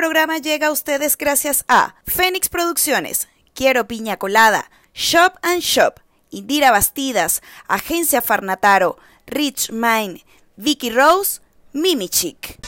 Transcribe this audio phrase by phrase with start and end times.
[0.00, 6.70] programa llega a ustedes gracias a Fénix Producciones, Quiero Piña Colada, Shop and Shop, Indira
[6.70, 10.24] Bastidas, Agencia Farnataro, Rich Mine,
[10.56, 11.42] Vicky Rose,
[11.74, 12.58] Mimi Chick.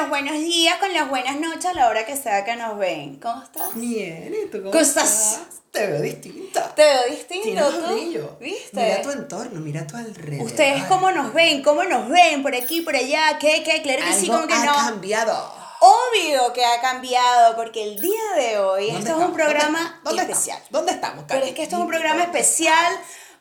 [0.00, 3.16] Los buenos días, con las buenas noches a la hora que sea que nos ven.
[3.18, 3.74] ¿Cómo estás?
[3.74, 5.40] Bien, ¿y tú cómo, ¿Cómo estás?
[5.72, 6.72] Te veo distinta.
[6.74, 7.92] Te veo distinto, Tienes tú.
[7.94, 8.36] brillo.
[8.40, 8.80] ¿Viste?
[8.80, 10.46] Mira tu entorno, mira tu alrededor.
[10.46, 13.82] Ustedes cómo nos ven, cómo nos ven, por aquí, por allá, ¿qué, qué?
[13.82, 14.74] Claro que sí, como que ha no.
[14.74, 15.54] cambiado.
[15.80, 20.22] Obvio que ha cambiado, porque el día de hoy, ¿Dónde esto es un programa ¿Dónde,
[20.22, 20.56] dónde especial.
[20.58, 20.72] Estamos?
[20.72, 21.50] ¿Dónde estamos, Pero Cari?
[21.50, 22.96] es que esto es un programa especial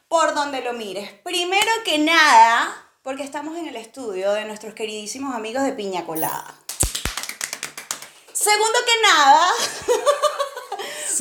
[0.08, 1.10] por donde lo mires.
[1.24, 6.54] Primero que nada, porque estamos en el estudio de nuestros queridísimos amigos de Piña Colada.
[8.34, 9.48] Segundo que nada,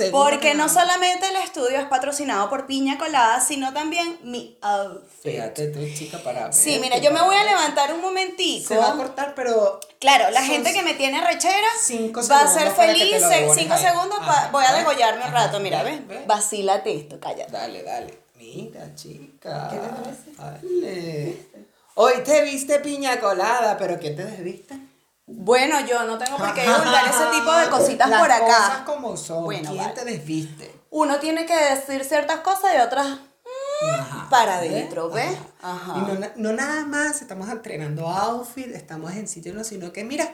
[0.10, 5.30] porque que no solamente el estudio es patrocinado por Piña Colada, sino también mi outfit.
[5.34, 8.66] Fíjate tú, chica, para Sí, mira, yo me voy a levantar un momentico.
[8.66, 12.48] Se va a cortar, pero Claro, la gente que me tiene rechera cinco va a
[12.48, 13.12] ser feliz.
[13.12, 13.84] devores cinco ahí.
[13.84, 14.78] segundos, Ajá, voy a ¿ves?
[14.80, 15.60] degollarme un rato.
[15.60, 15.84] Mira.
[15.84, 16.04] ¿ves?
[16.08, 16.26] ¿ves?
[16.26, 17.52] Vacílate esto, cállate.
[17.52, 18.26] Dale, dale.
[18.34, 19.68] Mira, chica.
[19.70, 20.32] ¿Qué te parece?
[20.36, 21.55] Dale.
[21.98, 24.78] Hoy te viste piña colada, pero ¿qué te desviste?
[25.24, 28.46] Bueno, yo no tengo por qué divulgar ese tipo de cositas Las por acá.
[28.46, 29.44] cosas como son.
[29.44, 29.94] Bueno, ¿Quién vale.
[29.94, 30.72] te desviste?
[30.90, 34.26] Uno tiene que decir ciertas cosas y otras mm, Ajá.
[34.28, 35.38] para adentro, ¿ves?
[35.62, 35.92] Ajá.
[35.92, 35.98] Ajá.
[35.98, 40.28] Y no, no nada más estamos entrenando outfit, estamos en sitio, no, sino que mira,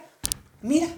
[0.62, 0.88] mira,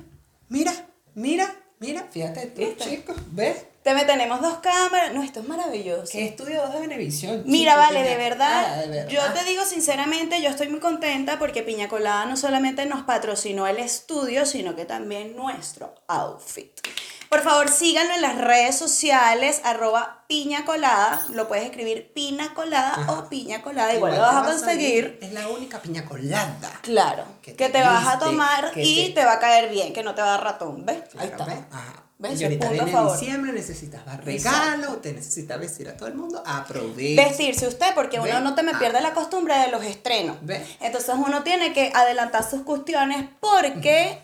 [0.48, 0.72] mira,
[1.14, 2.84] mira, mira, fíjate tú, ¿Viste?
[2.84, 3.66] chicos, ¿ves?
[3.84, 5.12] Te tenemos dos cámaras.
[5.12, 6.10] No, esto es maravilloso.
[6.10, 7.42] ¿Qué estudio de Venevisión?
[7.44, 9.08] Mira, vale, de verdad, Ah, de verdad.
[9.08, 13.66] yo te digo sinceramente, yo estoy muy contenta porque Piña Colada no solamente nos patrocinó
[13.66, 16.72] el estudio, sino que también nuestro outfit.
[17.28, 22.92] Por favor, síganlo en las redes sociales, arroba piña colada, lo puedes escribir pina colada
[22.94, 23.12] Ajá.
[23.12, 25.18] o piña colada, igual, Igual lo vas a conseguir.
[25.20, 26.78] Es la única piña colada.
[26.82, 29.26] Claro, Que que te vas a tomar y te- te...
[29.26, 31.02] va a caer bien, que no te va a dar ratón, ¿ves?
[31.18, 31.44] Ahí está.
[31.44, 31.58] ¿ves?
[31.70, 32.00] Ajá.
[32.24, 32.40] ¿Ves?
[32.40, 33.18] Y ahorita viene favor.
[33.18, 37.22] diciembre, necesitas dar regalo, te necesitas vestir a todo el mundo, aprovecha.
[37.22, 38.78] vestirse usted, porque uno no te me Ah.
[38.78, 40.38] pierde la costumbre de los estrenos.
[40.42, 40.64] Ve.
[40.80, 44.18] Entonces uno tiene que adelantar sus cuestiones porque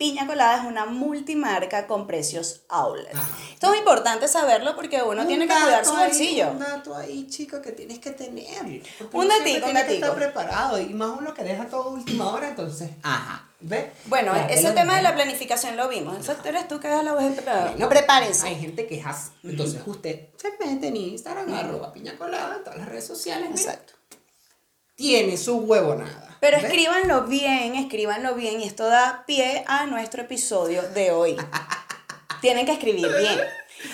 [0.00, 3.14] Piña Colada es una multimarca con precios outlet.
[3.52, 6.52] Esto es importante saberlo porque uno Un tiene que cuidar su ahí, bolsillo.
[6.52, 8.62] Un dato ahí, chico, que tienes que tener.
[8.64, 10.06] Un datico, un tiene que datico.
[10.06, 10.80] estar preparado.
[10.80, 12.88] Y más uno que deja todo última hora, entonces.
[13.02, 13.46] Ajá.
[13.60, 13.88] ¿Ves?
[14.06, 16.18] Bueno, ese tema de la planificación lo vimos.
[16.18, 17.42] Eso eres tú que das la voz de.
[17.42, 18.46] Bueno, Prepárense.
[18.48, 19.32] Hay gente que es.
[19.44, 23.50] Entonces usted se mete en Instagram, arroba piña colada, en todas las redes sociales.
[23.50, 23.99] mira, Exacto.
[25.00, 26.36] Tiene su huevo nada.
[26.40, 26.66] Pero ¿ves?
[26.66, 31.38] escríbanlo bien, escríbanlo bien y esto da pie a nuestro episodio de hoy.
[32.42, 33.40] Tienen que escribir bien.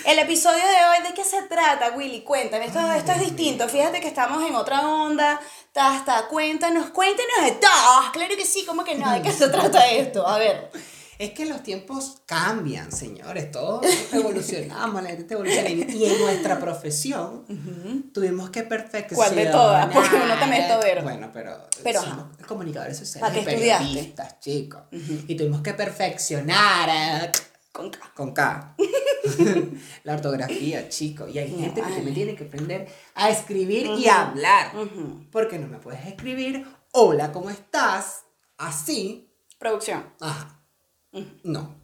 [0.04, 2.22] El episodio de hoy, ¿de qué se trata, Willy?
[2.22, 3.68] Cuéntame, esto, esto es distinto.
[3.68, 5.40] Fíjate que estamos en otra onda.
[5.70, 8.12] Ta, ta, cuéntanos, cuéntanos de todo.
[8.12, 9.08] Claro que sí, ¿cómo que no?
[9.12, 10.26] ¿De qué se trata esto?
[10.26, 10.72] A ver.
[11.18, 13.50] Es que los tiempos cambian, señores.
[13.50, 15.70] Todos evolucionamos, la gente evoluciona.
[15.70, 17.44] Y en nuestra profesión
[18.12, 19.14] tuvimos que perfeccionar.
[19.32, 19.86] ¿Cuál de todas?
[19.94, 21.02] Porque uno también es todero.
[21.02, 23.44] Bueno, pero, Pero, somos comunicadores sociales.
[23.44, 24.82] Periodistas, chicos.
[24.92, 26.88] Y tuvimos que perfeccionar.
[26.90, 27.32] eh,
[27.72, 27.98] Con K.
[28.14, 28.76] con K.
[30.04, 31.26] la ortografía, chico.
[31.28, 34.72] Y hay gente que me tiene que aprender a escribir y a hablar.
[35.32, 38.24] Porque no me puedes escribir, hola, ¿cómo estás?
[38.58, 39.32] Así.
[39.58, 40.04] Producción.
[40.20, 40.55] Ajá.
[41.44, 41.80] No.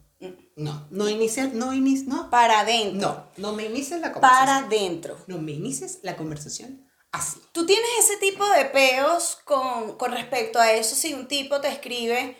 [0.56, 0.86] No.
[0.90, 2.30] No inicies, no inicies, no.
[2.30, 3.26] Para adentro.
[3.36, 3.50] No.
[3.50, 4.64] No me inicies la Para conversación.
[4.66, 5.16] adentro.
[5.26, 7.40] No me inicies la conversación así.
[7.52, 10.96] ¿Tú tienes ese tipo de peos con, con respecto a eso?
[10.96, 12.36] Si un tipo te escribe,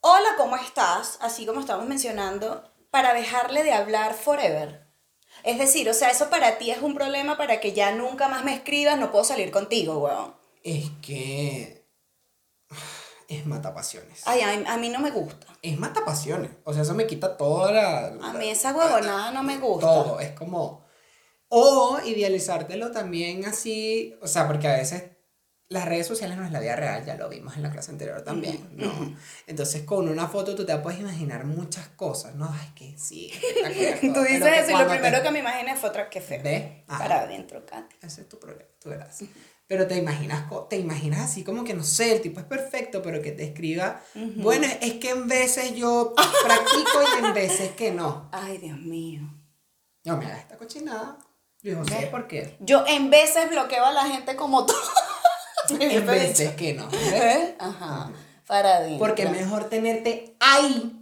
[0.00, 1.18] hola, ¿cómo estás?
[1.20, 4.84] Así como estamos mencionando, para dejarle de hablar forever.
[5.42, 8.44] Es decir, o sea, eso para ti es un problema para que ya nunca más
[8.44, 10.34] me escribas, no puedo salir contigo, weón.
[10.62, 11.83] Es que.
[13.28, 14.22] Es matapasiones.
[14.26, 15.46] Ay, a, a mí no me gusta.
[15.62, 16.50] Es matapasiones.
[16.64, 18.06] O sea, eso me quita toda la.
[18.22, 19.86] A mí esa huevonada no me gusta.
[19.86, 20.20] Todo.
[20.20, 20.84] Es como.
[21.48, 24.16] O idealizártelo también así.
[24.22, 25.04] O sea, porque a veces
[25.68, 28.22] las redes sociales no es la vida real, ya lo vimos en la clase anterior
[28.22, 29.16] también, ¿no?
[29.46, 32.48] Entonces, con una foto tú te puedes imaginar muchas cosas, ¿no?
[32.52, 33.32] Ay, que sí.
[34.14, 36.42] Tú dices eso y lo cuando te- primero que me imaginé fue otra que feo.
[36.42, 36.84] ¿Ves?
[36.86, 37.96] Para adentro, Katy.
[38.02, 39.20] Ese es tu problema, tú verás.
[39.66, 43.22] Pero te imaginas, te imaginas así como que, no sé, el tipo es perfecto, pero
[43.22, 48.28] que te escriba, bueno, es que en veces yo practico y en veces que no.
[48.30, 49.22] Ay, Dios mío.
[50.04, 51.18] No me hagas esta cochinada.
[51.62, 52.58] Yo no sé por qué.
[52.60, 54.74] Yo en veces bloqueo a la gente como tú.
[55.70, 56.86] En veces que no.
[56.92, 57.56] ¿Eh?
[57.58, 58.10] Ajá.
[58.46, 58.98] Para adentro.
[58.98, 60.92] Porque mejor tenerte ahí.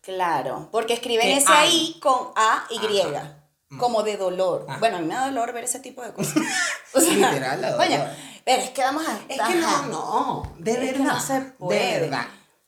[0.00, 3.43] Claro, porque escriben ese ahí con A y Ajá.
[3.78, 4.66] Como de dolor.
[4.68, 4.78] Ajá.
[4.78, 6.34] Bueno, a mí me da dolor ver ese tipo de cosas.
[6.94, 8.08] O sea, Literal, da dolor.
[8.44, 9.18] Pero es que vamos a.
[9.28, 10.54] Es que no, no.
[10.58, 11.04] De Es que verdad.
[11.14, 11.94] no se puede.
[11.94, 12.26] De verdad.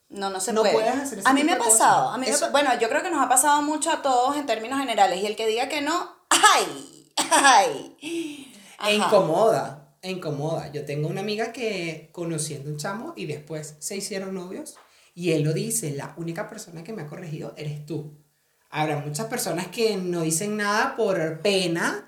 [0.09, 0.75] No, no se No puede.
[0.75, 2.11] puedes hacer ese a mí tipo me ha pasado.
[2.11, 4.79] A mí me bueno, yo creo que nos ha pasado mucho a todos en términos
[4.81, 5.21] generales.
[5.23, 7.13] Y el que diga que no, ¡ay!
[7.31, 7.97] ¡ay!
[8.03, 8.91] E Ajá.
[8.93, 10.71] incomoda, e incomoda.
[10.73, 14.75] Yo tengo una amiga que conociendo un chamo y después se hicieron novios
[15.15, 18.19] y él lo dice, la única persona que me ha corregido eres tú.
[18.71, 22.03] Habrá muchas personas que no dicen nada por pena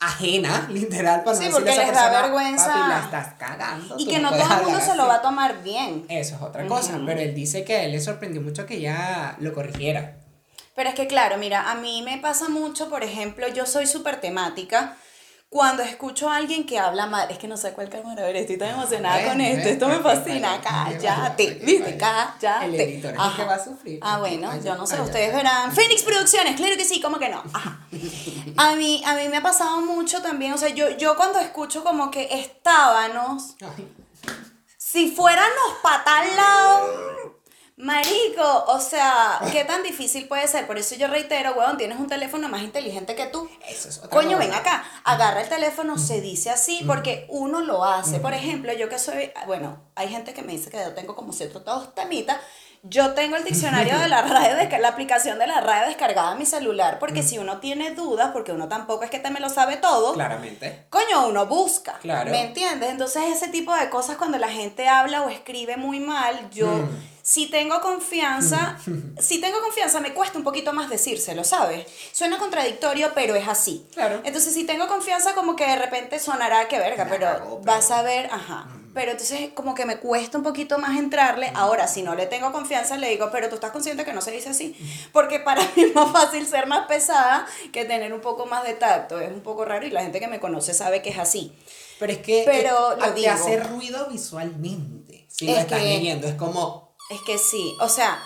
[0.00, 2.66] ajena, literal, para no Sí, decirle porque les da vergüenza.
[2.66, 3.94] "Papi, la estás cagando.
[3.98, 5.08] Y que no puedes todo el mundo se lo así".
[5.10, 6.04] va a tomar bien.
[6.08, 9.36] Eso es otra cosa, pero él dice que a él le sorprendió mucho que ella
[9.38, 10.16] lo corrigiera.
[10.74, 14.20] Pero es que claro, mira, a mí me pasa mucho, por ejemplo, yo soy súper
[14.20, 14.96] temática.
[15.54, 18.58] Cuando escucho a alguien que habla mal, es que no sé cuál cámara ver, estoy
[18.58, 22.64] tan emocionada ven, con esto, esto me fascina, cállate, viste, cállate.
[22.64, 24.00] El editor es el que va a sufrir.
[24.02, 25.70] Ah, bueno, yo no sé, ustedes verán.
[25.70, 27.40] Phoenix Producciones, claro que sí, ¿cómo que no?
[27.52, 27.78] Ajá.
[28.56, 31.84] A mí, a mí me ha pasado mucho también, o sea, yo, yo cuando escucho
[31.84, 33.88] como que estábamos, Ay,
[34.76, 37.33] si fuéramos para tal lado,
[37.76, 40.66] marico, o sea, ¿qué tan difícil puede ser?
[40.66, 43.48] Por eso yo reitero, weón, tienes un teléfono más inteligente que tú.
[43.68, 47.84] Eso es otra Coño, ven acá, agarra el teléfono, se dice así, porque uno lo
[47.84, 48.20] hace.
[48.20, 51.32] Por ejemplo, yo que soy, bueno, hay gente que me dice que yo tengo como
[51.32, 52.38] ciertos temitas.
[52.86, 54.22] Yo tengo el diccionario de la
[54.60, 58.30] desca- la aplicación de la RAE descargada en mi celular, porque si uno tiene dudas,
[58.32, 60.84] porque uno tampoco es que te me lo sabe todo, Claramente.
[60.90, 61.94] coño, uno busca.
[62.02, 62.30] Claro.
[62.30, 62.90] ¿Me entiendes?
[62.90, 66.88] Entonces, ese tipo de cosas, cuando la gente habla o escribe muy mal, yo, Mm.
[67.22, 68.76] si tengo confianza,
[69.18, 71.86] si tengo confianza, me cuesta un poquito más decírselo, ¿sabes?
[72.12, 73.86] Suena contradictorio, pero es así.
[73.94, 74.20] Claro.
[74.24, 78.02] Entonces, si tengo confianza, como que de repente sonará que verga, pero pero- vas a
[78.02, 78.66] ver, ajá.
[78.94, 81.50] Pero entonces, como que me cuesta un poquito más entrarle.
[81.54, 84.30] Ahora, si no le tengo confianza, le digo, pero tú estás consciente que no se
[84.30, 84.76] dice así.
[85.12, 88.74] Porque para mí es más fácil ser más pesada que tener un poco más de
[88.74, 89.18] tacto.
[89.20, 91.52] Es un poco raro y la gente que me conoce sabe que es así.
[91.98, 95.26] Pero es que Pero lo te hace ruido visualmente.
[95.28, 96.94] Si Es lo estás que- leyendo, es como.
[97.10, 98.18] Es que sí, o sea,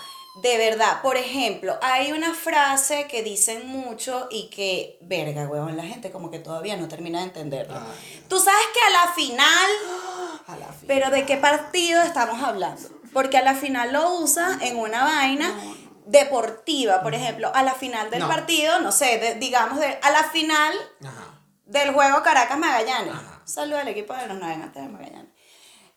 [0.43, 5.83] de verdad, por ejemplo, hay una frase que dicen mucho y que, verga, huevón, la
[5.83, 7.75] gente como que todavía no termina de entenderlo.
[7.75, 8.25] Ay.
[8.29, 10.18] Tú sabes que a la final, A la fin.
[10.87, 12.89] Pero ¿de qué partido estamos hablando?
[13.13, 15.53] Porque a la final lo usa en una vaina
[16.07, 18.29] deportiva, por ejemplo, a la final del No.
[18.29, 20.73] partido, no sé, de- digamos, de, a la final
[21.05, 21.41] Ajá.
[21.67, 23.15] del juego Caracas-Magallanes.
[23.45, 25.28] Saludos al equipo de los navegantes de Magallanes.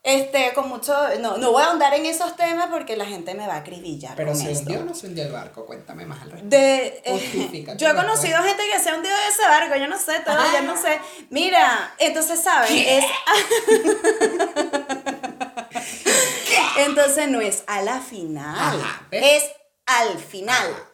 [0.04, 3.46] Este, con mucho, no, no voy a ahondar en esos temas porque la gente me
[3.46, 5.64] va a acribillar Pero se hundió o no se hundió el barco.
[5.68, 6.50] Cuéntame más al respecto.
[6.58, 10.00] De, eh, yo he conocido gente que se ha hundido de ese barco, yo no
[10.00, 11.00] sé, todavía no sé.
[11.30, 12.76] Mira, entonces, ¿saben?
[12.76, 13.06] Es,
[16.78, 18.82] entonces no es a la final,
[19.12, 19.44] es
[19.86, 20.72] al final.
[20.72, 20.88] Ajá.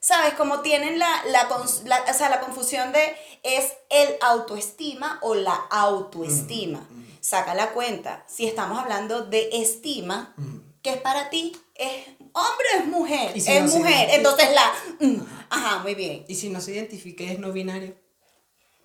[0.00, 0.34] ¿Sabes?
[0.34, 1.48] Como tienen la, la,
[1.84, 6.88] la- o sea, la confusión de es el autoestima o la autoestima.
[7.20, 8.24] Saca la cuenta.
[8.28, 10.34] Si estamos hablando de estima,
[10.82, 11.56] que es para ti?
[11.74, 13.40] ¿Es hombre o es mujer?
[13.40, 14.08] Si es no mujer.
[14.12, 14.72] Entonces la...
[15.06, 16.24] mm, Ajá, muy bien.
[16.28, 17.94] Y si no se identifica es no binario.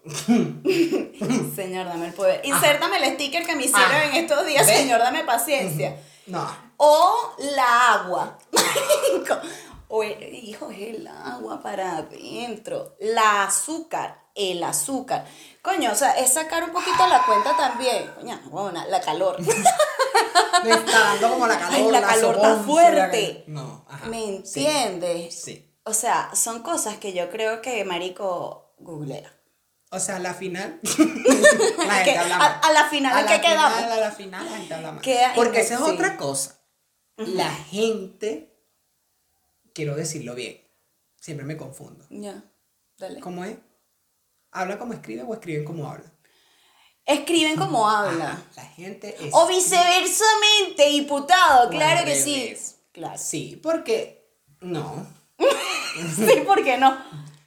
[1.55, 2.41] Señor, dame el poder.
[2.43, 4.05] Insértame el sticker que me hicieron Ajá.
[4.05, 4.65] en estos días.
[4.67, 4.77] ¿Ves?
[4.77, 5.97] Señor, dame paciencia.
[6.27, 6.45] No.
[6.77, 8.37] O la agua.
[9.87, 12.95] o el, hijo, es el agua para adentro.
[12.99, 14.22] La azúcar.
[14.35, 15.25] El azúcar.
[15.61, 18.09] Coño, o sea, es sacar un poquito la cuenta también.
[18.15, 18.39] Coño,
[18.89, 19.37] la calor.
[20.63, 21.75] Me está dando como la calor.
[21.75, 23.43] Ay, la calor está soponcio, fuerte.
[23.47, 24.05] la- No, ajá.
[24.07, 24.65] ¿Me Sí.
[24.65, 25.41] entiendes?
[25.41, 25.69] Sí.
[25.83, 29.31] O sea, son cosas que yo creo que Marico googlea.
[29.91, 30.79] O sea, a la final.
[30.83, 33.75] la gente a- a la final, ¿en la qué quedamos?
[33.77, 35.01] final, A la final, la gente habla.
[35.01, 35.91] Queda Porque esa es sí.
[35.91, 36.59] otra cosa.
[37.17, 38.57] La gente,
[39.73, 40.59] quiero decirlo bien,
[41.19, 42.05] siempre me confundo.
[42.09, 42.43] Ya,
[42.97, 43.19] dale.
[43.19, 43.57] ¿Cómo es?
[44.53, 46.11] ¿Habla como escribe o escriben como habla?
[47.05, 48.31] Escriben como habla.
[48.31, 49.33] Ajá, La gente es.
[49.33, 52.55] O viceversamente, diputado, claro que sí.
[52.91, 53.17] Claro.
[53.17, 54.29] Sí, porque.
[54.61, 55.05] No.
[56.15, 56.97] Sí, ¿por qué no?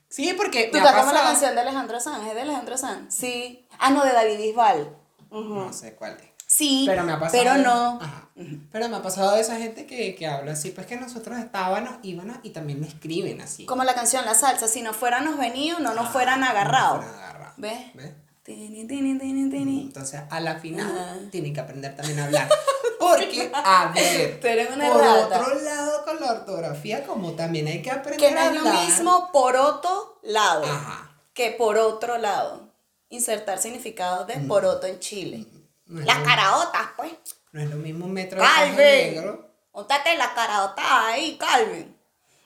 [0.09, 0.69] Sí, porque.
[0.69, 2.29] ¿Tú acuerdas la canción de Alejandro Sanz?
[2.29, 3.13] ¿Es de Alejandro Sanz?
[3.13, 3.67] Sí.
[3.81, 4.97] Ah, no, de David Bisbal.
[5.33, 6.36] No sé cuál es.
[6.57, 7.43] Sí, Pero me ha pasado.
[7.43, 7.99] pero no.
[8.01, 8.29] Ajá.
[8.73, 11.97] Pero me ha pasado de esa gente que, que habla así, pues que nosotros estábamos,
[12.03, 13.67] íbamos y también me escriben así.
[13.67, 17.05] Como la canción La Salsa, si no fuéramos venidos, no nos fueran no agarrados.
[17.05, 17.55] agarrados.
[17.59, 17.95] ¿Ves?
[17.95, 18.13] ¿Ves?
[18.43, 19.81] Tini, tini, tini, tini.
[19.83, 21.17] Entonces, a la final, Ajá.
[21.31, 22.49] tienen que aprender también a hablar.
[22.99, 25.41] Porque, a ver, eres una por rata.
[25.41, 28.61] otro lado, con la ortografía, como también hay que aprender Que no a es lo
[28.61, 28.87] hablar.
[28.87, 30.65] mismo por otro lado.
[30.65, 31.11] Ajá.
[31.35, 32.71] que por otro lado.
[33.11, 35.47] Insertar significado de poroto en Chile.
[35.87, 37.13] No Las caraotas, pues.
[37.53, 38.77] No es lo mismo un metro de Calvin.
[38.77, 39.51] negro.
[39.73, 41.97] Ótate las caraotas ahí, Calvin.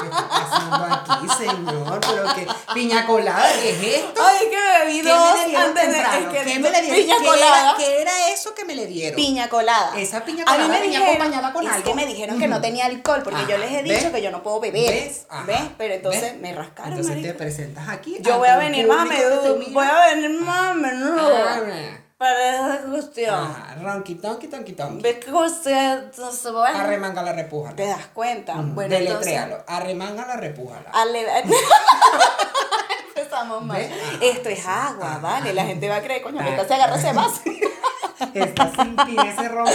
[0.00, 0.84] ¿Qué está pasando
[1.14, 2.00] aquí, señor?
[2.00, 4.20] Pero que piña colada, ¿qué es esto?
[4.24, 6.82] Ay, que me bebí ¿Qué dos me le dieron de es que ¿Qué me le
[6.82, 6.96] dieron?
[7.00, 7.60] piña ¿Qué colada.
[7.70, 9.16] Era, ¿Qué era eso que me le dieron?
[9.16, 9.98] Piña colada.
[9.98, 11.84] Esa piña A mí colada me venía dijeron- acompañada con es algo.
[11.84, 14.12] que me dijeron que no tenía alcohol porque Ajá, yo les he dicho ¿ves?
[14.12, 14.90] que yo no puedo beber.
[14.90, 15.26] ¿Ves?
[15.28, 15.60] Ajá, ¿Ves?
[15.78, 16.40] Pero entonces ¿ves?
[16.40, 18.18] me rascaron, Entonces te presentas aquí.
[18.20, 19.28] Yo voy a venir más a mira.
[19.70, 21.36] Voy a venir más a menudo.
[21.46, 21.60] Ah,
[23.32, 25.02] Ajá, ronqui tonqui tonqui tonqui.
[25.02, 27.76] ¿Ves usted se va a Arremanga la repújala.
[27.76, 28.54] ¿Te das cuenta?
[28.54, 29.24] Ujú, Bueno, entonces.
[29.26, 29.64] Deletréalo.
[29.66, 30.90] Arremanga la repújala.
[30.92, 31.26] Ale-
[33.16, 33.80] Empezamos mal.
[34.20, 35.18] Esto es agua.
[35.22, 35.52] ¿vale?
[35.52, 36.44] La gente va a creer, coño, Ah.
[36.44, 37.40] ahorita se agarra ese vaso.
[38.34, 39.70] Está sin ese ronco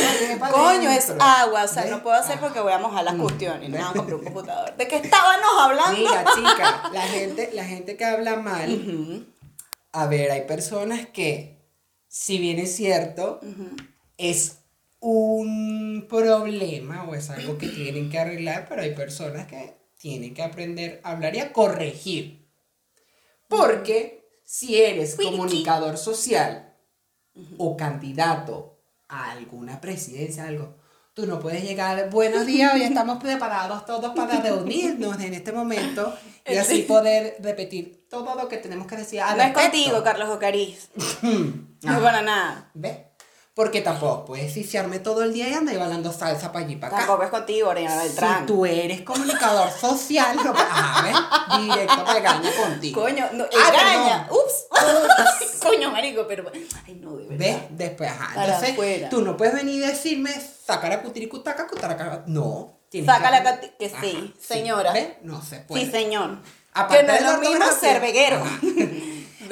[0.51, 1.91] Coño, es agua, o sea, ¿Ves?
[1.91, 3.69] no puedo hacer porque voy a mojar las cuestiones.
[3.69, 4.75] No comprar un computador.
[4.77, 5.97] ¿De qué estábamos hablando?
[5.97, 9.25] Mira, chica, la gente, la gente que habla mal,
[9.91, 11.58] a ver, hay personas que,
[12.09, 13.39] si bien es cierto,
[14.17, 14.57] es
[14.99, 20.41] un problema o es algo que tienen que arreglar, pero hay personas que tienen que
[20.41, 22.49] aprender a hablar y a corregir.
[23.47, 26.75] Porque si eres comunicador social
[27.57, 30.77] o candidato a alguna presidencia, algo,
[31.13, 36.11] tú no puedes llegar, buenos días, hoy estamos preparados todos para reunirnos en este momento
[36.43, 39.21] y así poder repetir todo lo que tenemos que decir.
[39.21, 40.89] al No es contigo, Carlos Ocariz.
[41.83, 42.01] No Ajá.
[42.01, 42.71] para nada.
[42.73, 42.97] ¿Ves?
[43.53, 47.05] Porque tampoco puedes fifiarme todo el día y andar bailando salsa para allí para acá.
[47.05, 48.39] Tampoco es contigo, Oriana Beltrán.
[48.41, 51.61] Si tú eres comunicador social, no, ajá, ¿ves?
[51.63, 53.01] Directo para contigo.
[53.01, 54.27] Coño, no, Ah, engaña.
[54.31, 54.65] Ups.
[55.61, 56.49] Coño, marico, pero.
[56.87, 57.37] Ay, no, de verdad.
[57.37, 57.57] ¿Ves?
[57.71, 58.33] Después, ajá.
[58.33, 59.09] Para Entonces, afuera.
[59.09, 60.31] tú no puedes venir y decirme,
[60.65, 62.23] sacar cutiricutaca, cutaraca.
[62.27, 62.79] No.
[62.89, 64.93] tienes Sácala que- Ajá, sí, señora.
[64.93, 65.09] ¿Ves?
[65.23, 65.83] No se puede.
[65.85, 66.37] Sí, señor.
[66.73, 68.41] Aparte que no es lo mismo ser veguero.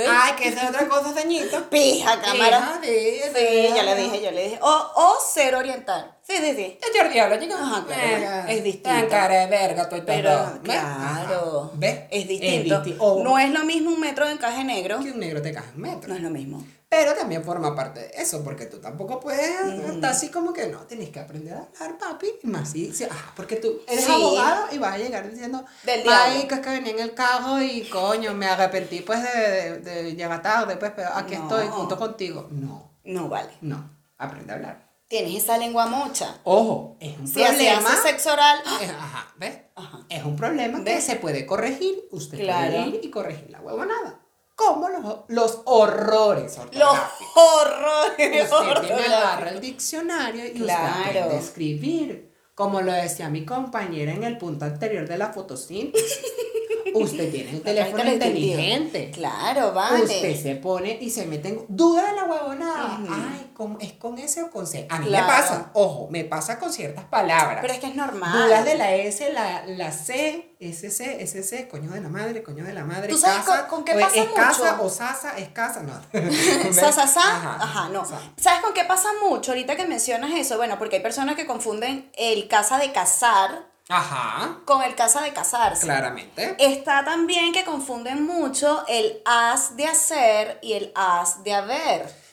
[0.08, 1.70] Ay, que esa es otra cosa, ceñito.
[1.70, 2.80] Pija, cámara.
[2.82, 4.60] Pija, sí, Sí, yo le dije, yo le dije.
[4.62, 6.14] O, o ser oriental.
[6.22, 6.78] Sí, sí, sí.
[6.82, 7.56] Ya Jordi habla, chica.
[7.56, 8.48] Ajá, claro.
[8.50, 8.90] Es distinto.
[8.90, 11.72] Tan cara de verga, estoy Pero, claro.
[11.76, 12.00] ¿Ves?
[12.12, 12.84] Es distinto.
[12.84, 15.00] disti- o no es lo mismo un metro de encaje negro.
[15.00, 16.10] que un negro te caja un metro.
[16.10, 16.66] No es lo mismo.
[16.90, 20.80] Pero también forma parte de eso, porque tú tampoco puedes estar así como que no,
[20.84, 22.28] tienes que aprender a hablar, papi.
[22.44, 24.12] Y más sí, sí, ajá, porque tú eres Sí.
[24.12, 25.66] abogado y vas a llegar diciendo,
[26.10, 30.04] ay, que es que venía en el carro y coño, me arrepentí pues de, de,
[30.04, 31.44] de llegar tarde, pues, pero aquí No.
[31.44, 32.48] estoy junto contigo.
[32.52, 33.52] No, No vale.
[33.60, 34.88] no, aprende a hablar.
[35.10, 36.38] Tienes esa lengua mocha.
[36.46, 37.80] Ojo, es un Si problema.
[37.80, 38.60] hace sexo oral.
[38.82, 39.58] Es- Ajá, ¿ves?
[39.76, 40.00] Ajá.
[40.10, 42.08] Es un problema que se puede corregir.
[42.12, 42.72] Usted Claro.
[42.72, 44.20] puede ir y corregir la huevonada.
[44.58, 46.98] Como los, los horrores Los
[47.36, 48.52] horrores.
[48.52, 50.84] Usted tiene agarra el diccionario y Claro.
[50.88, 52.34] usted aprende a escribir.
[52.56, 56.18] Como lo decía mi compañera en el punto anterior de la fotosíntesis.
[56.96, 59.12] usted tiene un teléfono inteligente.
[59.12, 60.04] Claro, vale.
[60.06, 63.00] Usted se pone y se mete en duda de la huevonada.
[63.08, 64.88] Ay, ¿cómo- ¿es con S o con C?
[64.90, 65.28] A mí Claro.
[65.28, 67.60] me pasa, ojo, me pasa con ciertas palabras.
[67.62, 68.48] Pero es que es normal.
[68.48, 72.74] Dudas de la S, la, la C, SC, SC, coño de la madre, coño de
[72.74, 73.10] la madre.
[73.10, 74.84] ¿Tú sabes casa, con- con qué o pasa escasa mucho?
[74.86, 75.94] o sasa, escasa, no.
[76.74, 77.22] Sa, sa, sa.
[77.22, 78.04] Ajá, Ajá, no.
[78.06, 78.20] sa.
[78.38, 80.58] ¿Sabes con qué pasa mucho ahorita que mencionas eso?
[80.58, 85.32] Bueno, porque hay personas que confunden el casa de cazar Ajá, con el casa de
[85.32, 85.86] casarse.
[85.86, 86.56] claramente.
[86.60, 92.28] Está también que confunden mucho el as de hacer y el as de haber.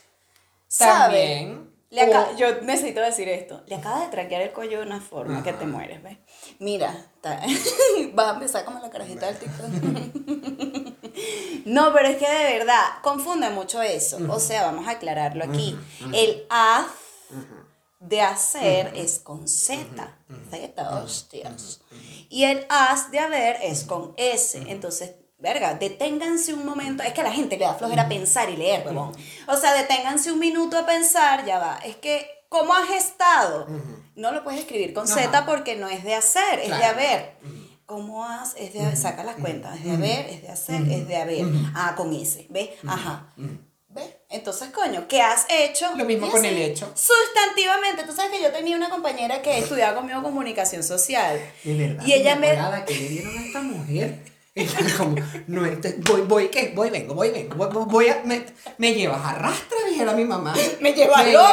[0.67, 1.03] ¿Sabe?
[1.03, 1.71] También.
[1.91, 3.63] Le aca- o- Yo necesito decir esto.
[3.67, 6.19] Le acaba de traquear el cuello de una forma que te mueres, ¿ves?
[6.65, 6.97] Mira,
[8.15, 9.69] vas a empezar como la carajita del TikTok.
[11.67, 14.17] no, pero es que de verdad confunde mucho eso.
[14.31, 15.79] O sea, vamos a aclararlo aquí.
[16.15, 16.87] El haz
[18.01, 20.17] de hacer es con Z.
[20.51, 21.83] Z, hostias.
[22.31, 24.65] Y el as de haber es con S.
[24.67, 27.03] Entonces, verga, deténganse un momento.
[27.03, 29.13] Es que a la gente le da flojera pensar y leer, huevón.
[29.49, 31.77] O sea, deténganse un minuto a pensar, ya va.
[31.85, 33.67] Es que, ¿cómo has estado?
[34.25, 37.35] No lo puedes escribir con Z porque no es de hacer, es de haber.
[37.85, 38.55] ¿Cómo has?
[38.57, 39.77] Es de saca las cuentas.
[39.77, 41.45] Es de haber, es de hacer, es de haber.
[41.75, 42.47] Ah, con S.
[42.49, 42.71] ¿Ves?
[42.87, 43.35] Ajá.
[43.89, 44.07] ¿Ves?
[44.31, 45.95] Entonces, coño, ¿qué has hecho?
[45.95, 46.91] Lo mismo con el hecho.
[46.95, 51.39] Sustantivamente, tú sabes que yo tenía una compañera que estudiaba conmigo comunicación social.
[51.63, 52.07] De verdad.
[52.07, 52.59] Y ella me...
[52.87, 54.34] ¿Qué le dieron a esta mujer?
[54.57, 55.17] Ella como,
[55.49, 56.73] no, este- voy, voy, ¿qué?
[56.77, 57.57] Voy, vengo, voy, vengo.
[57.57, 58.47] Voy, voy- a, me,
[58.79, 60.55] me llevas a rastra, dijera mi mamá.
[60.81, 61.47] Me lleva Me loco.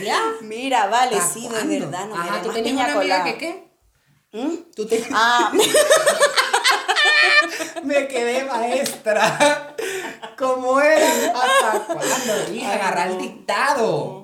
[0.00, 0.42] llevas.
[0.42, 3.70] Mira, vale, ¿Hasta sí, de verdad, no Ajá, tú tenías una amiga que qué?
[4.32, 4.56] ¿Mm?
[4.74, 5.04] Tú te...
[5.12, 5.52] Ah,
[7.84, 9.74] Me quedé maestra.
[10.38, 11.06] ¿Cómo era?
[11.34, 12.32] ¿Hasta cuándo?
[12.48, 14.22] Ay, agarrar el dictado.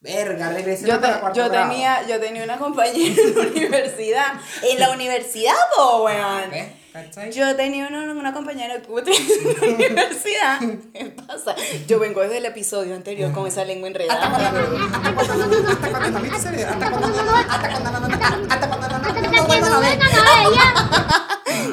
[0.00, 4.26] Verga, regresé yo, te- yo tenía, yo tenía una compañera en la universidad.
[4.62, 6.50] En la universidad, po, Ah, weón.
[6.50, 6.66] ¿ves?
[6.92, 7.32] ¿Cachai?
[7.32, 10.60] Yo tenía una, una compañera que en la universidad.
[10.92, 11.56] ¿Qué pasa?
[11.86, 14.78] Yo vengo desde el episodio anterior con esa lengua ¿Hasta cuando enredada.
[14.78, 14.96] no?
[14.96, 15.68] ¿Hasta cuando no?
[15.70, 16.20] ¿Hasta cuando no?
[16.20, 16.68] ¿Viste ese video?
[16.68, 17.34] ¿Hasta cuando no?
[17.36, 18.06] ¿Hasta cuando no?
[18.06, 18.98] ¿Hasta cuando no?
[18.98, 19.98] No, no, vuelvan a ver.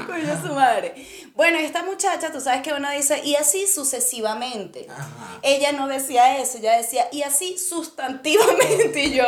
[0.08, 0.96] Coño, su madre.
[1.36, 4.88] Bueno, esta muchacha, tú sabes que uno dice, y así sucesivamente.
[4.90, 5.40] Ajá.
[5.42, 9.04] Ella no decía eso, ella decía, y así sustantivamente.
[9.04, 9.26] Y yo,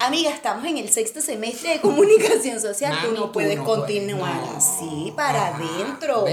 [0.00, 3.78] amiga, estamos en el sexto semestre de comunicación social, tú no tú puedes no puedes,
[3.86, 4.56] continuar no.
[4.56, 6.24] así para adentro.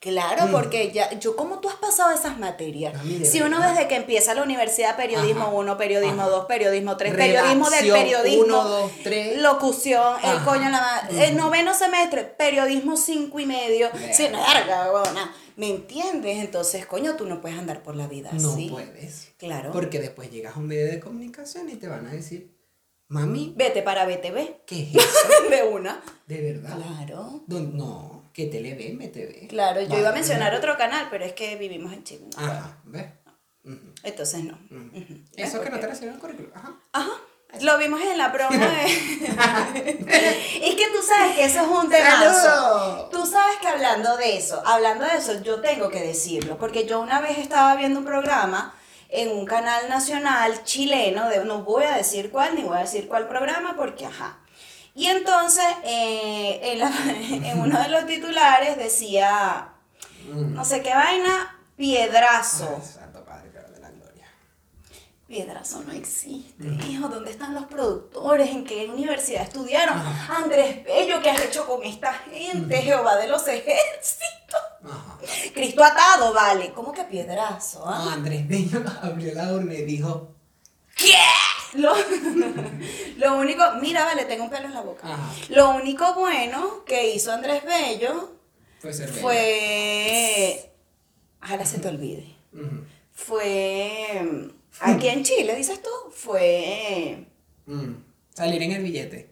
[0.00, 2.92] Claro, porque ya, yo, ¿cómo tú has pasado esas materias?
[2.92, 3.74] Mami, si uno verdad.
[3.74, 6.30] desde que empieza la universidad, periodismo Ajá, 1, periodismo ajá.
[6.30, 9.40] 2, periodismo 3, periodismo del periodismo, uno, dos, tres.
[9.40, 15.32] locución, el coño, la ma- el noveno semestre, periodismo 5 y medio, sin larga, huevona.
[15.54, 16.38] ¿Me entiendes?
[16.38, 18.70] Entonces, coño, tú no puedes andar por la vida No así.
[18.70, 19.28] puedes.
[19.38, 19.70] Claro.
[19.70, 22.50] Porque después llegas a un medio de comunicación y te van a decir,
[23.12, 25.28] mami, Vete para BTV, ¿qué es eso?
[25.50, 26.00] de una.
[26.26, 26.76] ¿De verdad?
[26.76, 27.44] Claro.
[27.46, 29.48] No, que Televen, MTV.
[29.48, 30.00] Claro, yo Vale.
[30.00, 32.26] iba a mencionar otro canal, pero es que vivimos en Chile.
[32.36, 33.06] Ajá, ¿ves?
[33.64, 33.92] Ujú.
[34.02, 34.58] Entonces no.
[34.70, 35.20] Ujú.
[35.36, 36.50] Eso que no te recibieron el currículum.
[36.54, 36.74] Ajá.
[36.92, 37.12] Ajá.
[37.60, 38.84] Lo vimos en la promo de...
[38.86, 43.10] es que tú sabes que eso es un temazo.
[43.12, 46.98] Tú sabes que hablando de eso, hablando de eso, yo tengo que decirlo, porque yo
[46.98, 48.74] una vez estaba viendo un programa
[49.12, 53.06] en un canal nacional chileno, de, no voy a decir cuál, ni voy a decir
[53.08, 54.38] cuál programa, porque ajá.
[54.94, 56.90] Y entonces, eh, en, la-
[57.50, 59.68] en uno de los titulares decía,
[60.28, 60.54] Mm.
[60.54, 62.76] no sé qué vaina, piedrazo.
[62.80, 64.28] Ay, Santo Padre, pero de la gloria.
[65.26, 67.08] Piedrazo no existe, hijo.
[67.08, 68.48] ¿Dónde están los productores?
[68.50, 70.00] ¿En qué universidad estudiaron?
[70.30, 72.76] Andrés Bello, ¿qué has hecho con esta gente?
[72.82, 74.60] Jehová de los ejércitos.
[74.84, 75.18] Ajá.
[75.54, 76.72] Cristo atado, vale.
[76.72, 77.84] ¿Cómo que piedrazo?
[77.86, 78.08] ah?
[78.10, 80.34] Ah, Andrés Bello abrió la urna y dijo,
[80.96, 81.14] ¿Qué?
[81.74, 81.94] Lo,
[83.16, 85.06] lo único, mira, vale, tengo un pelo en la boca.
[85.12, 85.32] Ajá.
[85.48, 88.32] Lo único bueno que hizo Andrés Bello
[88.80, 89.20] fue ser bello.
[89.22, 90.70] fue.
[91.42, 92.36] Ojalá se te olvide.
[93.12, 94.50] Fue.
[94.80, 97.26] Aquí en Chile, dices tú, fue.
[97.66, 97.92] Mm.
[98.34, 99.31] Salir en el billete.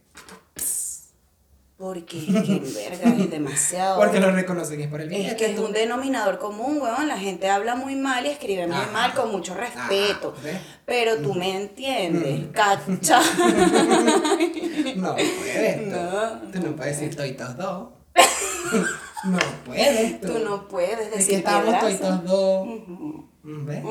[1.81, 3.99] Porque que verga es demasiado.
[3.99, 5.29] Porque lo reconocen es por el billete.
[5.31, 7.09] es que es un denominador común, weón.
[7.09, 8.90] La gente habla muy mal y escribe muy Ajá.
[8.93, 10.35] mal con mucho respeto.
[10.85, 13.23] Pero tú me entiendes, cacha.
[14.97, 15.88] No puedes.
[15.90, 16.40] Tú No.
[16.53, 17.88] tú no puedes decir toitos dos.
[19.25, 20.21] no puedes.
[20.21, 22.69] Tú no puedes Es que decir estamos toitos dos.
[22.69, 23.83] Ujú, ¿Ves?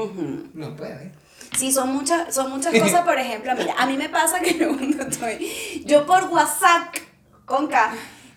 [0.54, 1.12] No puedes.
[1.58, 4.69] Sí, son muchas, son muchas cosas, por ejemplo, mira, a mí me pasa que yo
[5.10, 6.93] estoy, yo por WhatsApp,
[7.49, 7.93] con K,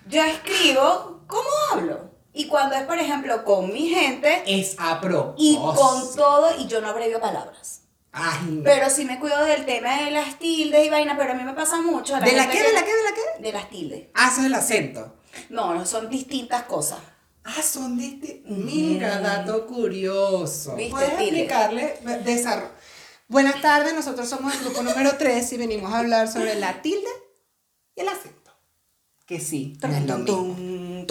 [0.07, 2.11] yo escribo cómo hablo.
[2.33, 5.35] Y cuando es, por ejemplo, con mi gente Es a propósito.
[5.37, 7.81] y con todo, y yo no abrevio palabras.
[8.11, 8.61] Ay.
[8.63, 11.53] Pero sí me cuido del tema de las tildes y vaina, pero a mí me
[11.53, 12.19] pasa mucho.
[12.19, 12.57] ¿De la qué?
[12.57, 12.91] que- ¿De la qué?
[12.95, 13.41] ¿De la qué?
[13.43, 14.07] De las tildes.
[14.15, 15.15] Ah, eso es el acento.
[15.49, 16.99] No, no, son distintas cosas.
[17.43, 18.43] Ah, son este.
[18.45, 20.75] Mira, dato curioso.
[20.75, 21.99] ¿Viste, ¿Puedes explicarle?
[22.23, 22.71] Desarrollo.
[23.27, 27.09] Buenas tardes, nosotros somos el grupo número 3 y venimos a hablar sobre la tilde
[27.95, 28.42] y el acento.
[29.33, 31.05] Que sí, no es lo mismo.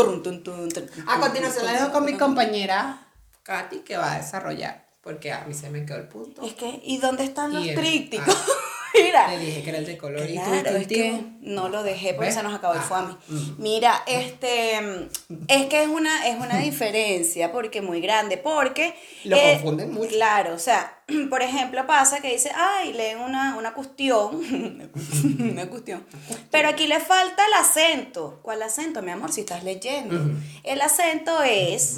[1.09, 3.05] A continuación la dejo con mi compañera
[3.43, 6.43] Katy que va a desarrollar, porque a mí se me quedó el punto.
[6.43, 8.35] Es que, ¿y dónde están los Y trípticos?
[8.37, 8.53] ah.
[8.95, 9.27] Mira.
[9.27, 12.13] Te dije que era el de color y Claro, tú es que no lo dejé
[12.13, 12.35] porque ¿Ves?
[12.35, 13.55] se nos acabó el Ah, mm.
[13.57, 15.09] Mira, este,
[15.49, 18.89] es que es una, es una diferencia porque muy grande, porque...
[18.89, 20.11] eh, Lo confunden mucho.
[20.11, 24.43] Claro, o sea, por ejemplo pasa que dice, ay, leen una, una cuestión,
[25.41, 26.05] una cuestión,
[26.51, 28.41] pero aquí le falta el acento.
[28.43, 30.21] ¿Cuál acento, mi amor, si estás leyendo?
[30.65, 31.97] El acento es,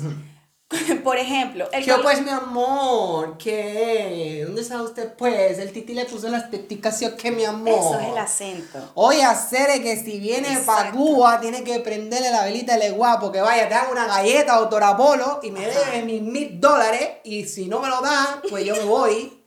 [1.04, 3.36] por ejemplo, el ¿Qué col- pues, mi amor?
[3.38, 4.42] ¿Qué?
[4.46, 5.58] ¿Dónde está usted, pues?
[5.58, 7.68] El titi le puso las teticas, ¿sí o qué, mi amor?
[7.78, 8.90] Eso es el acento.
[8.94, 10.90] Oye, hacer que si viene para.
[10.90, 14.82] Cuba, tiene que prenderle la velita de guapo, que vaya, te dan una galleta, doctor
[14.82, 15.90] Apolo, y me Ajá.
[15.90, 19.43] deben mis mil dólares, y si no me lo dan, pues yo me voy.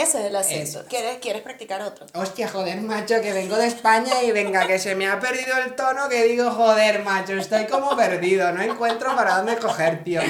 [0.00, 0.88] Eso es el acento.
[0.88, 2.06] ¿Quieres, ¿Quieres practicar otro?
[2.14, 5.76] Hostia, joder, macho, que vengo de España y venga, que se me ha perdido el
[5.76, 10.22] tono, que digo, joder, macho, estoy como perdido, no encuentro para dónde coger, tío.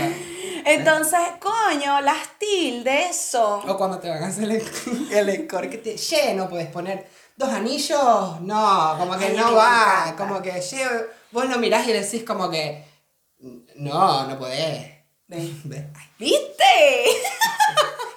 [0.64, 3.68] Entonces, coño, las tildes son.
[3.70, 4.62] O cuando te van a hacer el,
[5.12, 5.94] el score que te...
[5.94, 7.06] Che, no puedes poner
[7.36, 8.40] dos anillos.
[8.40, 10.14] No, como que Ay, no va.
[10.16, 10.84] Como que, che,
[11.30, 12.84] vos lo mirás y decís como que...
[13.76, 14.99] No, no podés.
[15.30, 15.48] Ve.
[15.64, 15.86] Ve.
[16.18, 16.64] ¿Viste?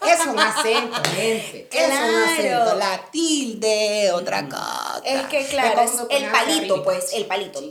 [0.03, 1.69] Es un acento, gente.
[1.71, 2.25] Es un Claro.
[2.25, 2.75] acento.
[2.75, 5.01] La tilde, otra cosa.
[5.05, 7.61] Es que, claro, es el palito, pues, el palito.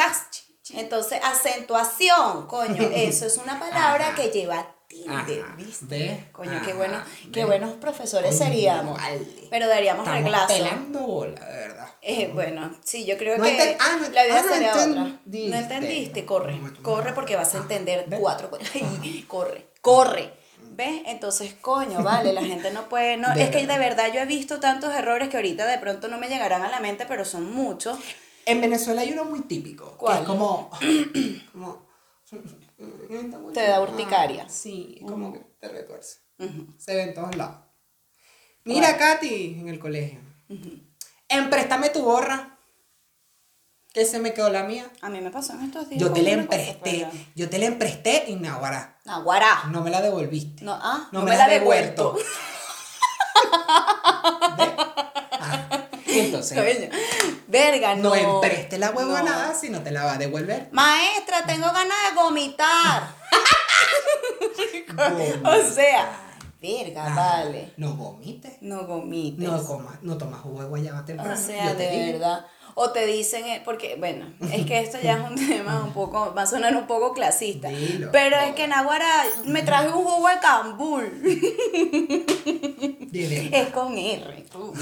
[0.71, 4.15] Entonces, acentuación, coño, eso es una palabra Ajá.
[4.15, 5.55] que lleva tilde, Ajá.
[5.57, 6.29] ¿viste?
[6.33, 6.75] Coño, qué Ajá.
[6.77, 7.03] bueno,
[7.33, 8.99] qué buenos profesores Coño, seríamos.
[8.99, 9.27] vale.
[9.51, 10.47] Pero daríamos Estamos reglazo.
[10.55, 11.89] pelando bola, de verdad.
[12.03, 14.85] Eh, bueno, sí, yo creo No que ah, no- la vida ah, no sería otra.
[14.85, 15.49] entendiste.
[15.51, 16.57] No entendiste, corre.
[16.59, 18.21] No, Corre porque vas a entender ¿ves?
[18.21, 18.69] cuatro cosas.
[19.29, 20.33] Corre, corre.
[20.75, 21.03] ¿Ves?
[21.07, 23.17] Entonces, coño, vale, la gente no puede.
[23.17, 23.79] No, De es que de verdad.
[24.07, 26.81] verdad yo he visto tantos errores que ahorita de pronto no me llegarán a la
[26.81, 27.99] mente, pero son muchos.
[28.47, 29.97] En Venezuela hay uno muy típico.
[29.99, 30.17] ¿Cuál?
[30.17, 30.71] Que es como.
[31.53, 31.87] como
[33.53, 34.49] Te da urticaria.
[34.49, 36.19] Sí, es como que te retuerce.
[36.79, 37.57] Se ve en todos lados.
[38.65, 40.21] Mira, Katy, en el colegio.
[41.29, 42.59] Empréstame tu gorra.
[43.93, 44.91] Que se me quedó la mía.
[45.03, 46.01] A mí me pasó en estos días.
[46.01, 47.07] Yo te la empresté.
[47.35, 48.99] Yo te la empresté y naguará.
[49.05, 49.65] Naguará.
[49.71, 50.65] No me la devolviste.
[50.65, 52.15] No, ah, No no, me me la la devuelto.
[52.15, 52.31] devuelto.
[56.21, 56.91] Entonces, Coño,
[57.49, 58.11] Verga, no.
[58.11, 59.59] no empreste la huevonada No.
[59.59, 60.69] si no te la va a devolver.
[60.73, 63.15] Maestra, tengo ganas de vomitar.
[65.45, 66.13] o sea,
[66.61, 67.73] verga, vale.
[67.77, 68.55] No vomites.
[68.61, 69.39] No vomites.
[69.49, 71.35] No comas, no tomas jugo de guayaba temprano.
[71.35, 72.13] o sea, yo te de digo.
[72.19, 72.47] verdad.
[72.75, 76.33] O te dicen, eh, porque, bueno, es que esto ya es un tema un poco,
[76.35, 77.69] va a sonar un poco clasista.
[77.69, 78.09] Dilo.
[78.13, 81.23] pero es que en Aguara me traje un jugo de cambul.
[83.13, 84.47] Es con R.
[84.51, 84.73] tú.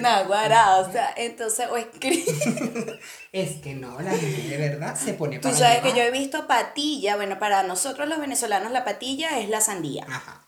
[0.00, 2.24] Naguará, o sea, entonces, o escribe.
[3.32, 6.10] Es que no, la gente de verdad se pone Tú para sabes que yo he
[6.10, 10.06] visto patilla, bueno, para nosotros los venezolanos la patilla es la sandía.
[10.08, 10.46] Ajá.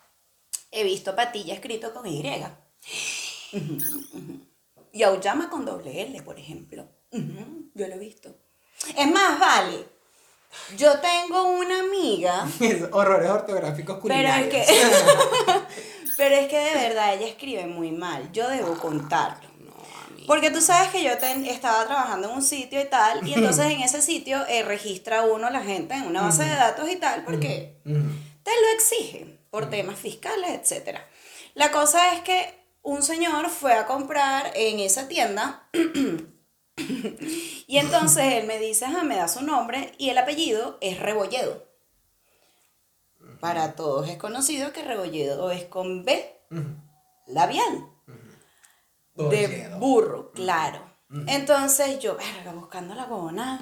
[0.71, 2.25] He visto patilla escrito con Y.
[4.93, 6.89] Y auyama con doble L, por ejemplo.
[7.13, 8.35] Yo lo he visto.
[8.97, 9.87] Es más, vale.
[10.77, 14.67] Yo tengo una amiga, Es horrores ortográficos pero es culinarios.
[14.67, 14.67] que,
[16.21, 18.31] pero es que de verdad ella escribe muy mal.
[18.31, 19.49] Yo debo contarlo.
[19.49, 20.27] A.
[20.27, 23.65] Porque tú sabes que yo ten- estaba trabajando en un sitio y tal, y entonces
[23.73, 27.25] en ese sitio eh, registra uno la gente en una base de datos y tal,
[27.25, 30.99] porque te lo exigen por temas fiscales, etc.
[31.55, 35.69] La cosa es que un señor fue a comprar en esa tienda
[36.77, 41.67] y entonces él me dice, ajá, me da su nombre y el apellido es Rebolledo.
[43.41, 46.37] Para todos es conocido que Rebolledo es con B
[47.27, 47.87] labial
[49.15, 50.91] de burro, claro.
[51.27, 53.59] Entonces yo, verga, buscando la huevona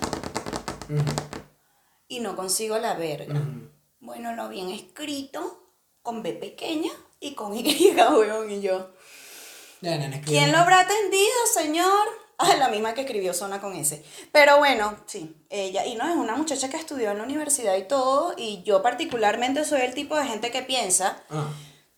[2.09, 3.41] y no consigo la verga.
[4.01, 8.91] Bueno, lo bien escrito, con B pequeña y con Y, weón, y yo.
[9.81, 10.23] Ya.
[10.23, 12.28] ¿Quién lo habrá atendido, señor?
[12.51, 14.01] Ah, la misma que escribió Zona con S.
[14.31, 17.83] Pero bueno, sí, ella, y no, es una muchacha que estudió en la universidad y
[17.83, 21.49] todo, y yo particularmente soy el tipo de gente que piensa, Ah.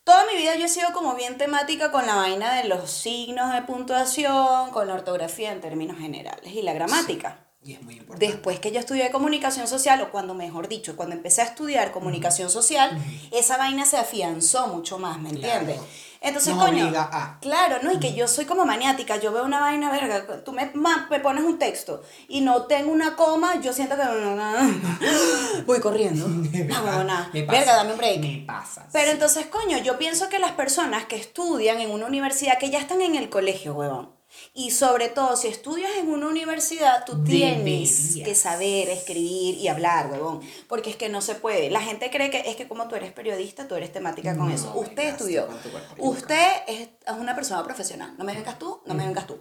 [0.03, 3.53] Toda mi vida yo he sido como bien temática con la vaina de los signos
[3.53, 7.45] de puntuación, con la ortografía en términos generales y la gramática.
[7.63, 8.25] Y es muy importante.
[8.25, 12.49] Después que yo estudié comunicación social, o cuando mejor dicho, cuando empecé a estudiar comunicación
[12.49, 12.97] social,
[13.31, 15.59] esa vaina se afianzó mucho más, ¿me Claro.
[15.59, 15.87] entiendes?
[16.23, 17.39] Entonces, Nos coño, obliga a.
[17.39, 20.69] claro, no, y que yo soy como maniática, yo veo una vaina, verga, tú me,
[20.75, 24.03] ma- me pones un texto y no tengo una coma, yo siento que
[25.65, 26.27] voy corriendo.
[26.71, 27.29] No, huevona.
[27.33, 27.57] Me pasa.
[27.59, 28.19] verga, dame un break.
[28.19, 28.87] Me pasa.
[28.91, 29.11] Pero sí.
[29.13, 33.01] entonces, coño, yo pienso que las personas que estudian en una universidad, que ya están
[33.01, 34.11] en el colegio, huevón,
[34.53, 38.27] y sobre todo si estudias en una universidad, tú tienes Deberías.
[38.27, 41.69] que saber escribir y hablar, huevón, porque es que no se puede.
[41.69, 44.53] La gente cree que es que como tú eres periodista, tú eres temática con No,
[44.53, 44.73] eso.
[44.75, 45.47] Usted estudió.
[45.97, 48.13] Usted es, es una persona profesional.
[48.17, 49.37] No me vengas tú, no me vengas tú.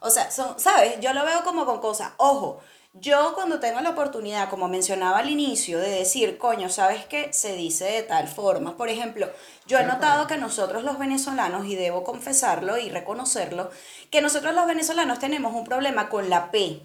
[0.00, 0.98] O sea, son, ¿sabes?
[1.00, 2.12] Yo lo veo como con cosas.
[2.18, 2.60] Ojo,
[2.94, 7.32] yo cuando tengo la oportunidad, como mencionaba al inicio, de decir, coño, ¿sabes qué?
[7.32, 8.76] Se dice de tal forma.
[8.76, 9.30] Por ejemplo,
[9.66, 13.70] yo he notado que nosotros los venezolanos, y debo confesarlo y reconocerlo,
[14.10, 16.80] que nosotros los venezolanos tenemos un problema con la P.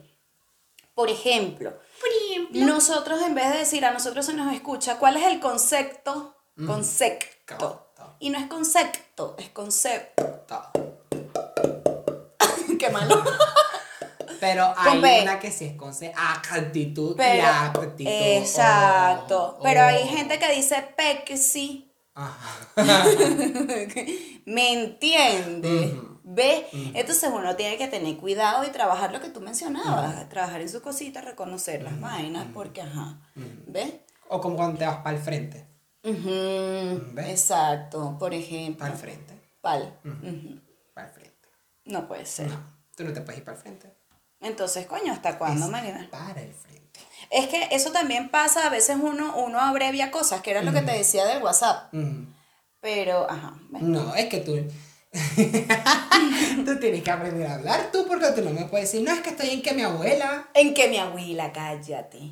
[0.94, 1.74] Por ejemplo,
[2.52, 6.36] nosotros en vez de decir a nosotros se nos escucha, ¿cuál es el concepto?
[6.68, 7.58] Concepto.
[7.58, 8.16] Concepto.
[8.20, 10.44] Y no es concepto, es concepto.
[12.80, 13.24] Qué malo.
[14.44, 16.14] Pero hay una que sí es con C.
[16.16, 17.16] Actitud.
[17.16, 18.12] Pero, la actitud.
[18.12, 19.56] exacto.
[19.58, 20.08] oh, Pero hay oh.
[20.08, 21.90] gente que dice pexi.
[22.14, 22.68] Ajá.
[24.46, 25.94] ¿Me entiende?
[25.94, 26.20] Ujú.
[26.26, 26.66] ¿Ves?
[26.74, 30.28] Entonces uno tiene que tener cuidado y trabajar lo que tú mencionabas.
[30.28, 33.22] Trabajar en sus cositas, reconocer las vainas, porque ajá.
[33.68, 33.94] ¿Ves?
[34.28, 35.66] O como cuando te vas para el frente.
[36.04, 37.30] ¿Ves?
[37.30, 38.80] Exacto, por ejemplo.
[38.80, 39.42] Para el frente.
[39.62, 41.50] Para el frente.
[41.86, 42.50] No puede ser.
[42.50, 42.60] No,
[42.96, 44.03] tú no te puedes ir para el frente.
[44.44, 46.08] Entonces, coño, ¿hasta cuándo, Marina?
[46.12, 47.00] Para el frente.
[47.32, 50.82] Es que eso también pasa, a veces uno, uno abrevia cosas, que era lo que
[50.82, 51.94] te decía del WhatsApp.
[52.82, 53.58] Pero, ajá.
[53.72, 54.56] No, es que tú.
[56.66, 59.22] tú tienes que aprender a hablar tú porque tú no me puedes decir, no, es
[59.22, 60.50] que estoy en que mi abuela.
[60.54, 62.32] En que mi abuela, cállate.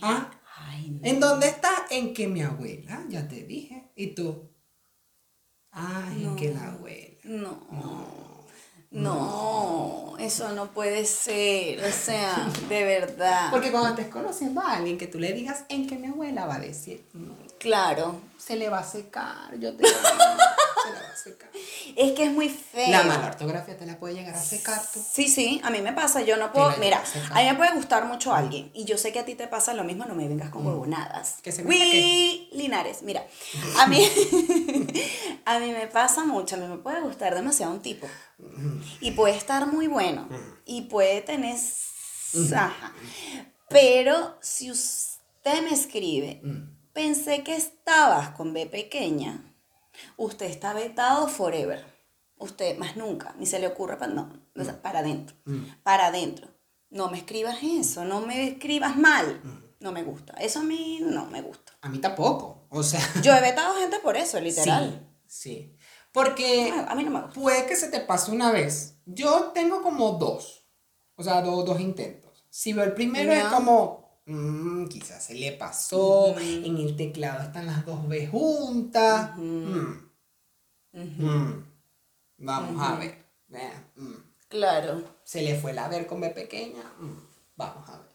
[0.00, 0.30] ¿Ah?
[0.56, 1.06] Ay, no.
[1.06, 1.70] ¿En dónde está?
[1.90, 3.90] En que mi abuela, ya te dije.
[3.94, 4.48] ¿Y tú?
[5.70, 7.18] Ay, en que la abuela.
[7.24, 7.66] No.
[8.90, 11.84] No, eso no puede ser.
[11.84, 13.50] O sea, de verdad.
[13.50, 16.56] Porque cuando estés conociendo a alguien que tú le digas en que mi abuela va
[16.56, 18.20] a decir, "No, Claro.
[18.38, 21.48] se le va a secar, yo te amo, se le va a secar.
[21.98, 22.92] Es que es muy feo.
[22.92, 25.04] La mala ortografía te la puede llegar a secar tú.
[25.12, 28.04] Sí, sí, a mí me pasa, yo no puedo, mira, a mí me puede gustar
[28.04, 30.50] mucho alguien y yo sé que a ti te pasa lo mismo, no me vengas
[30.50, 31.38] con huevonadas.
[31.38, 31.42] Mm.
[31.42, 31.74] Que se me
[32.52, 33.26] Linares, mira,
[33.80, 34.08] a mí,
[35.44, 38.06] a mí me pasa mucho, a mí me puede gustar demasiado un tipo
[39.00, 40.28] y puede estar muy bueno
[40.64, 41.56] y puede tener,
[42.54, 42.92] ajá,
[43.68, 46.42] pero si usted me escribe,
[46.92, 49.47] pensé que estabas con B pequeña,
[50.16, 51.84] usted está vetado forever.
[52.40, 55.36] Usted más nunca, ni se le ocurra para, no, o sea, para adentro,
[55.82, 56.48] para adentro.
[56.90, 59.42] No me escribas eso, no me escribas mal.
[59.80, 60.32] No me gusta.
[60.34, 61.72] Eso a mí no me gusta.
[61.82, 65.08] A mí tampoco, o sea, Yo he vetado gente por eso, literal.
[65.26, 65.74] sí, sí.
[66.12, 67.40] Porque A mí no me gusta.
[67.40, 68.98] puede que se te pase una vez.
[69.04, 70.64] Yo tengo como dos,
[71.16, 72.44] o sea, do- dos intentos.
[72.50, 77.66] Si veo el primero es como, mm, quizás se le pasó, en el teclado están
[77.66, 79.32] las dos B juntas.
[79.36, 79.92] mm,
[80.92, 81.64] mm,
[82.38, 83.24] Vamos a ver.
[83.96, 84.12] mm.
[84.48, 85.02] Claro.
[85.24, 86.82] se le fue la ver con B pequeña,
[87.56, 88.08] vamos a ver.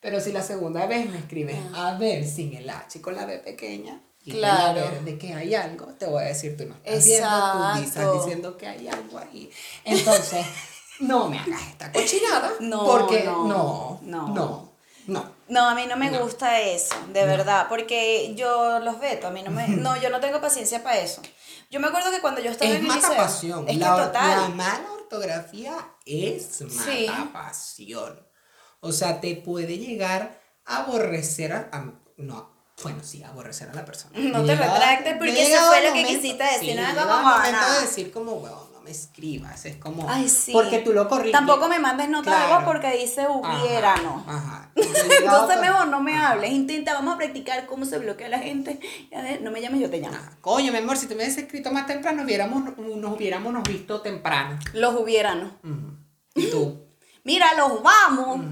[0.00, 3.26] Pero si la segunda vez me escribes a ver sin el H y con la
[3.26, 4.80] B pequeña, y Claro.
[4.80, 7.28] ver de que hay algo, te voy a decir, tú no estás viendo,
[7.74, 9.50] tú estás diciendo que hay algo ahí.
[9.84, 10.44] Entonces,
[11.00, 14.28] no me hagas esta cochinada, No, porque no, no, no.
[14.28, 14.72] no,
[15.06, 15.35] no.
[15.48, 16.20] No, a mí no me No.
[16.22, 19.68] gusta eso, de verdad, porque yo los veto, a mí no me...
[19.68, 21.22] No, yo no tengo paciencia para eso.
[21.70, 23.10] Yo me acuerdo que cuando yo estaba Es en el liceo...
[23.10, 23.68] matapasión.
[23.68, 24.40] Es que la, total.
[24.42, 27.06] la mala ortografía es Sí.
[27.08, 28.26] matapasión.
[28.80, 33.84] O sea, te puede llegar a aborrecer a, a- no, bueno, sí, aborrecer a la
[33.84, 34.18] persona.
[34.18, 37.72] No te retractes, porque eso fue lo que momento- quisiste decir, sí, no como, momento
[37.72, 39.66] de decir como, weón, no me escribas.
[39.66, 40.52] Es como, Ay, sí.
[40.52, 41.32] porque tú lo corriges.
[41.32, 44.24] Tampoco me mandes nota de voz porque dice hubiera, Ajá, no.
[44.28, 44.70] Ajá.
[44.76, 48.78] Entonces mejor no me hables, intenta, vamos a practicar cómo se bloquea la gente.
[49.14, 50.14] A ver, No me llames, yo te llamo.
[50.14, 50.38] Ajá.
[50.40, 54.00] Coño, mi amor, si te me hubieses escrito más temprano, hubiéramos, nos hubiéramos nos visto
[54.02, 54.56] temprano.
[54.72, 54.94] Los.
[55.64, 55.96] Ujú.
[56.36, 56.86] Y tú.
[57.24, 58.46] Mira, los vamos.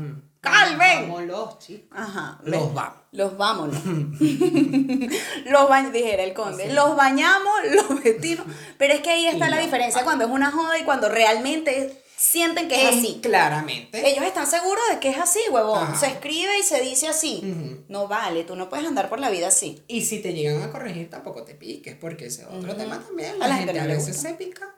[0.44, 1.08] Calven.
[1.08, 1.98] Vamos los chicos.
[1.98, 2.38] Ajá.
[2.44, 2.98] Los vamos.
[3.12, 3.80] Los vámonos.
[5.46, 6.72] los bañamos, dijera el conde.
[6.72, 8.46] Los bañamos, los vestimos.
[8.78, 9.62] Pero es que ahí está Y la no.
[9.62, 13.20] diferencia cuando es una joda y cuando realmente sienten que es así.
[13.22, 14.08] Claramente.
[14.08, 15.82] Ellos están seguros de que es así, huevón.
[15.82, 15.96] Ajá.
[15.96, 17.84] Se escribe y se dice así.
[17.88, 19.82] No vale, tú no puedes andar por la vida así.
[19.88, 23.38] Y si te llegan a corregir, tampoco te piques, porque ese es otro tema también.
[23.38, 24.74] La, A la gente, no a veces se pica.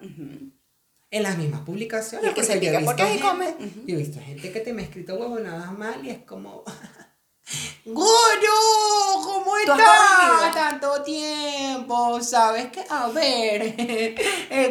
[1.10, 2.30] En las mismas publicaciones.
[2.30, 3.46] Y que se porque yo he porque visto así come.
[3.46, 6.18] gente- Yo he visto gente que te me ha escrito huevo nada mal y es
[6.24, 6.64] como.
[7.84, 9.22] ¡Goyo!
[9.22, 10.54] ¿Cómo ¿Tú has estás?
[10.54, 12.20] Tanto tiempo.
[12.20, 12.84] ¿Sabes qué?
[12.90, 14.14] A ver.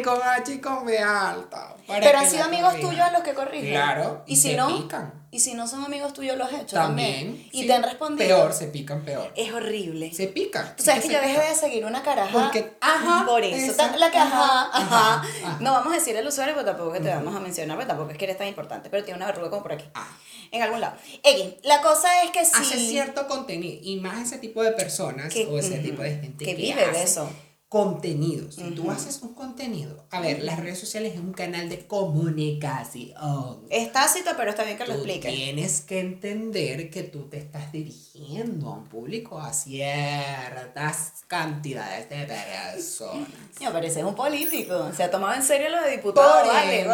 [0.04, 1.74] con H y con B alta.
[1.86, 2.88] Pero han sido amigos corrija.
[2.90, 3.70] tuyos los que corrigen.
[3.70, 5.25] Claro, Y, y si no, pican.
[5.36, 7.26] Y si no son amigos tuyos los he hecho también.
[7.26, 7.48] También.
[7.52, 8.26] Y sí, te han respondido.
[8.26, 9.30] Peor, se pican peor.
[9.36, 10.12] Es horrible.
[10.14, 10.74] Se pican.
[10.76, 12.32] Tú sabes es que yo dejé de seguir una caraja.
[12.32, 13.72] Porque- ajá, por eso.
[13.72, 15.22] esa, la que ajá.
[15.60, 18.10] No vamos a decir el usuario, pero tampoco que te vamos a mencionar, pero tampoco
[18.12, 18.88] es que eres tan importante.
[18.90, 19.84] Pero tiene una verruga como por aquí.
[19.94, 20.08] Ah.
[20.50, 20.96] En algún lado.
[21.22, 22.52] X, la cosa es que sí.
[22.54, 26.44] hace cierto contenido y más ese tipo de personas Que- o ese tipo de gente
[26.44, 27.28] que que, vive de eso.
[27.76, 31.86] Contenido si tú haces un contenido a ver las redes sociales es un canal de
[31.86, 35.34] comunicación Es tácito, pero está bien que lo tú expliques.
[35.34, 42.24] tienes que entender que tú te estás dirigiendo a un público a ciertas cantidades de
[42.24, 43.28] personas
[43.60, 44.90] Me parece un político.
[44.96, 46.90] Se ha tomado en serio lo de diputado, por vale, ende,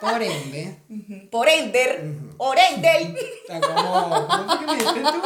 [0.00, 0.78] por ende
[1.30, 2.00] Por ender.
[2.00, 3.16] Ender.
[3.44, 5.20] o sea, como, ¿cómo que me dijiste tú?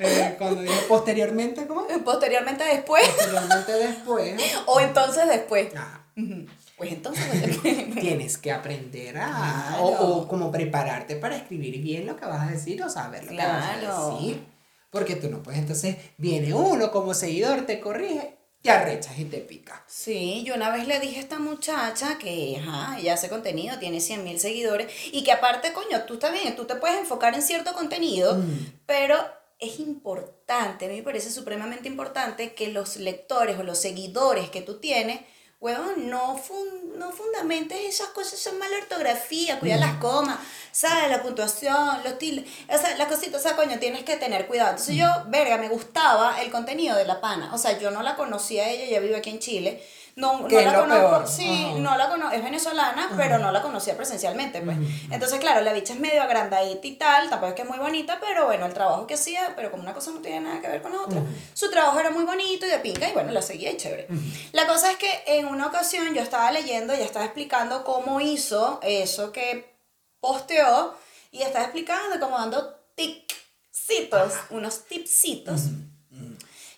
[0.00, 1.86] Eh, cuando dije posteriormente, ¿cómo?
[2.04, 3.06] Posteriormente después.
[3.08, 4.42] Posteriormente después.
[4.66, 5.74] O entonces después.
[5.76, 6.46] ajá, Ujú.
[6.76, 7.60] Pues entonces.
[8.00, 9.26] tienes que aprender a.
[9.26, 9.82] Claro.
[9.84, 13.30] O, o como prepararte para escribir bien lo que vas a decir o saber lo
[13.30, 13.76] que vas a
[14.16, 14.42] decir.
[14.90, 19.38] Porque tú no puedes, entonces viene uno como seguidor, te corrige, te arrechas y te
[19.38, 19.84] pica.
[19.86, 24.00] Sí, yo una vez le dije a esta muchacha que, ajá, ella hace contenido, tiene
[24.00, 27.42] 100 mil seguidores y que aparte, coño, tú está bien, tú te puedes enfocar en
[27.42, 28.66] cierto contenido, Mm.
[28.86, 29.16] pero
[29.60, 34.62] es importante, a mí me parece supremamente importante que los lectores o los seguidores que
[34.62, 35.20] tú tienes,
[35.60, 39.80] huevón, no, fun- no fundamentes esas cosas, son mala ortografía, cuida Mm.
[39.80, 40.38] las comas,
[40.72, 41.10] ¿sabes?
[41.10, 44.70] La puntuación, los tildes, o sea, las cositas, o sea, coño, tienes que tener cuidado.
[44.70, 48.16] Entonces yo, verga, me gustaba el contenido de La Pana, o sea, yo no la
[48.16, 49.82] conocía a ella, ella vive aquí en Chile,
[50.20, 51.78] No, no la conozco, sí, Ajá.
[51.78, 54.76] no la conozco, es venezolana, pero no la conocía presencialmente, pues.
[55.10, 58.18] Entonces, claro, la bicha es medio agrandadita y tal, tampoco es que es muy bonita,
[58.20, 60.82] pero bueno, el trabajo que hacía, pero como una cosa no tiene nada que ver
[60.82, 61.22] con la otra,
[61.54, 64.08] su trabajo era muy bonito y de pinga, y bueno, la seguía y chévere.
[64.52, 68.78] La cosa es que en una ocasión yo estaba leyendo y estaba explicando cómo hizo
[68.82, 69.74] eso que
[70.20, 70.94] posteó,
[71.32, 75.62] y estaba explicando, como dando tipsitos, unos tipsitos.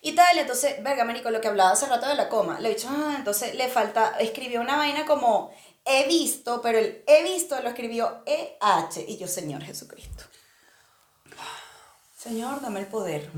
[0.04, 2.74] Y tal, entonces, verga, marico, lo que hablaba hace rato de la coma, le he
[2.74, 5.52] dicho, ah, entonces le falta, escribió una vaina como
[5.84, 10.24] he visto, pero el he visto lo escribió EH, y yo, Señor Jesucristo.
[12.16, 13.30] Señor, dame el poder.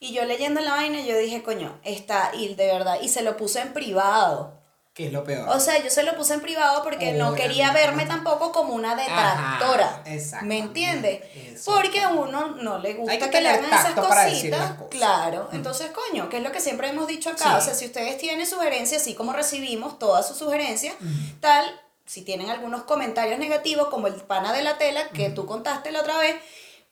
[0.00, 3.36] Y yo leyendo la vaina, yo dije, coño, está, y de verdad, y se lo
[3.36, 4.62] puse en privado.
[4.96, 5.46] Que es lo peor.
[5.50, 8.96] O sea, yo se lo puse en privado porque no quería verme tampoco como una
[8.96, 9.88] detractora.
[9.88, 10.46] Ajá, exactamente.
[10.46, 11.20] ¿Me entiendes?
[11.34, 11.74] Eso.
[11.74, 14.72] Porque a uno no le gusta Hay que que, le hagan esas cositas.
[14.88, 15.50] Claro.
[15.52, 17.44] Entonces, coño, que es lo que siempre hemos dicho acá.
[17.44, 17.56] Sí.
[17.58, 20.94] O sea, si ustedes tienen sugerencias, así como recibimos todas sus sugerencias,
[21.40, 21.66] tal,
[22.06, 26.00] si tienen algunos comentarios negativos, como el pana de la tela que tú contaste la
[26.00, 26.36] otra vez,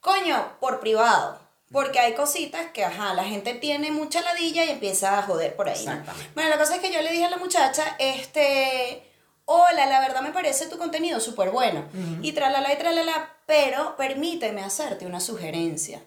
[0.00, 1.40] coño, por privado.
[1.74, 5.68] Porque hay cositas que, ajá, la gente tiene mucha ladilla y empieza a joder por
[5.68, 5.84] ahí.
[5.84, 5.90] ¿no?
[5.90, 6.30] Exactamente.
[6.32, 9.02] Bueno, la cosa es que yo le dije a la muchacha, este,
[9.44, 11.84] hola, la verdad me parece tu contenido súper bueno.
[12.22, 16.00] Y tralala y tralala, pero permíteme hacerte una sugerencia.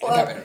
[0.00, 0.44] Verga, pero.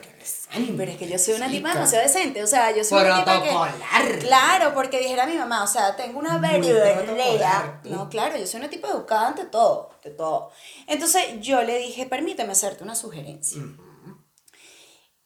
[0.50, 3.18] Ay, pero es que yo soy una tipa demasiado decente, o sea, yo soy una
[3.18, 4.18] tipa que...
[4.18, 7.88] Claro, porque dijera mi mamá, o sea, tengo una tú.
[7.90, 10.50] No, claro, yo soy una tipa educada ante todo, ante todo.
[10.88, 13.62] Entonces yo le dije, permíteme hacerte una sugerencia.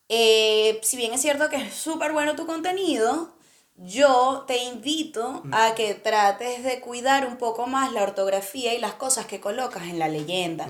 [0.08, 3.34] Eh, si bien es cierto que es súper bueno tu contenido,
[3.76, 8.94] yo te invito a que trates de cuidar un poco más la ortografía y las
[8.94, 10.68] cosas que colocas en la leyenda.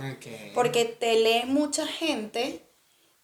[0.55, 2.65] Porque te lee mucha gente,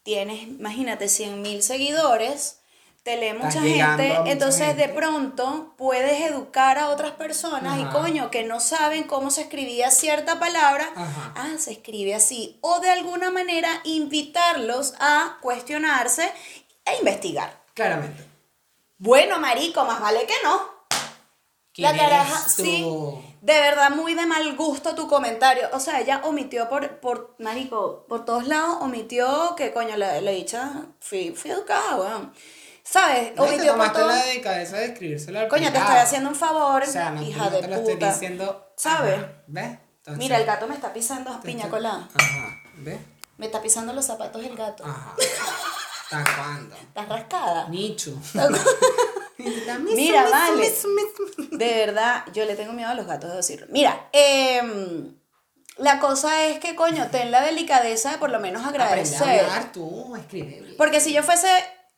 [0.02, 2.59] tienes, imagínate, 100 mil seguidores,
[3.02, 8.30] te lee mucha gente, mucha entonces de pronto puedes educar a otras personas y coño,
[8.30, 11.32] que no saben cómo se escribía cierta palabra, Ajá.
[11.34, 16.30] ah, se escribe así, o de alguna manera invitarlos a cuestionarse
[16.84, 17.62] e investigar.
[17.74, 18.24] Claramente.
[18.98, 20.80] Bueno, marico, más vale que no.
[21.76, 22.84] La ¿Quién caraja, sí,
[23.40, 25.68] de verdad muy de mal gusto tu comentario.
[25.72, 30.30] O sea, ella omitió por, por marico, por todos lados, omitió que coño, la, la
[30.32, 32.34] dicha, fui, fui educada, weón.
[32.84, 33.34] ¿Sabes?
[33.36, 34.08] No, y te tomaste todo.
[34.08, 37.44] la delicadeza de escribírselo al Coño, te estoy haciendo un favor, O sea, no, hija
[37.44, 37.92] no de te lo puta.
[37.92, 38.72] estoy diciendo.
[38.76, 39.20] ¿Sabes?
[39.46, 39.78] ¿Ves?
[39.98, 42.08] Entonces, Mira, el gato me está pisando te piña colada.
[42.14, 42.48] Ajá.
[42.78, 42.98] ¿Ves?
[43.36, 44.84] Me está pisando los zapatos el gato.
[44.84, 45.14] Ajá.
[46.10, 46.74] ¿Hasta cuándo?
[46.76, 47.68] ¿Estás rascada?
[47.68, 48.18] Nichu.
[49.94, 50.72] Mira, vale.
[51.52, 53.66] De verdad, yo le tengo miedo a los gatos de decirlo.
[53.70, 55.14] Mira, em,
[55.78, 59.40] la cosa es que, coño, ten la delicadeza de por lo menos Aprende a agradecer.
[59.44, 60.74] hablar tú, escribe.
[60.76, 61.48] Porque si yo fuese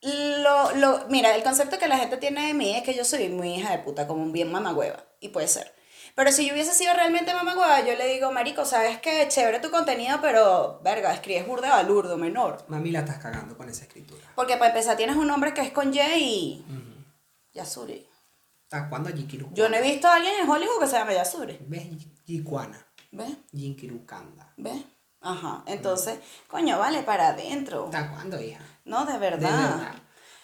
[0.03, 3.29] lo, lo, mira, el concepto que la gente tiene de mí es que yo soy
[3.29, 5.73] muy hija de puta, como un bien mamagüeva, y puede ser.
[6.15, 9.71] Pero si yo hubiese sido realmente mamagüeva, yo le digo, marico, sabes que chévere tu
[9.71, 12.65] contenido, pero, verga, escribes burda balurdo, menor.
[12.69, 14.21] Mami la estás cagando con esa escritura.
[14.35, 16.65] Porque para empezar tienes un nombre que es con Y y...
[17.55, 18.07] Yasuri.
[18.65, 19.51] ¿Hasta cuándo Yikiru?
[19.53, 21.59] Yo no he visto a alguien en Hollywood que se llame Yasuri.
[21.67, 21.87] ¿Ves?
[22.27, 22.87] Yikuana.
[23.11, 23.37] ¿Ves?
[23.53, 24.53] Yinkirukanda.
[24.57, 24.83] ¿Ves?
[25.21, 25.63] Ajá.
[25.67, 27.85] Entonces, coño, vale, para adentro.
[27.85, 28.63] ¿Hasta cuándo, hija?
[28.85, 29.93] No, de De verdad.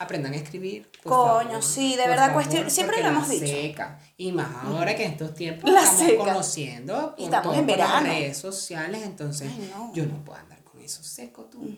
[0.00, 0.88] Aprendan a escribir.
[1.02, 1.62] por Coño, favor.
[1.64, 3.46] sí, de Por verdad, favor, cuestión- siempre lo hemos dicho.
[3.46, 3.98] Seca.
[4.16, 6.24] Y más ahora que en estos tiempos La estamos seca.
[6.24, 8.06] conociendo Y estamos en por las verano.
[8.06, 9.92] redes sociales, entonces Ay, no.
[9.92, 11.68] yo no puedo andar con eso seco tú.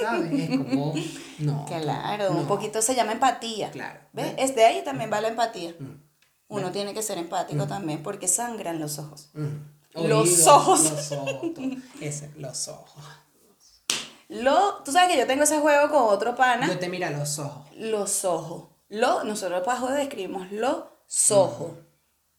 [0.00, 0.32] ¿Sabes?
[0.32, 0.94] Es como,
[1.38, 1.66] no.
[1.66, 2.40] Claro, no.
[2.40, 3.70] un poquito se llama empatía.
[3.70, 4.00] Claro.
[4.14, 4.34] ¿Ves?
[4.36, 4.50] ¿Ves?
[4.50, 5.74] Es de ahí también va la empatía.
[6.48, 9.30] Uno tiene que ser empático también porque sangran los ojos.
[9.94, 10.90] Los ojos.
[10.90, 11.50] Los ojos.
[12.00, 13.04] Ese, los ojos.
[14.30, 16.66] Lo, tú sabes que yo tengo ese juego con otro pana.
[16.68, 17.66] Yo te mira los ojos.
[17.76, 18.68] Los ojos.
[18.88, 20.84] Lo, nosotros para joder escribimos los
[21.30, 21.72] ojos.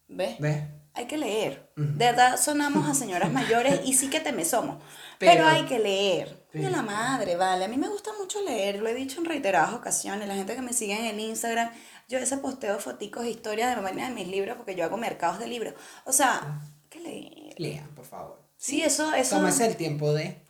[0.08, 0.39] ¿Ves?
[0.39, 0.63] ¿Ves?
[0.93, 1.71] Hay que leer.
[1.75, 4.82] De verdad sonamos a señoras mayores y sí que te me somos.
[5.19, 6.47] Pero, Pero- hay que leer.
[6.54, 7.63] De la madre, vale.
[7.65, 8.80] A mí me gusta mucho leer.
[8.82, 10.27] Lo he dicho en reiteradas ocasiones.
[10.27, 11.71] La gente que me sigue en el Instagram,
[12.10, 15.47] yo veces posteo foticos, historias de vaina de mis libros porque yo hago mercados de
[15.47, 15.73] libros.
[16.06, 17.55] O sea, hay que leer.
[17.57, 18.41] Lean, por favor.
[18.57, 19.38] Sí, eso, eso.
[19.38, 20.41] Tómese el tiempo de.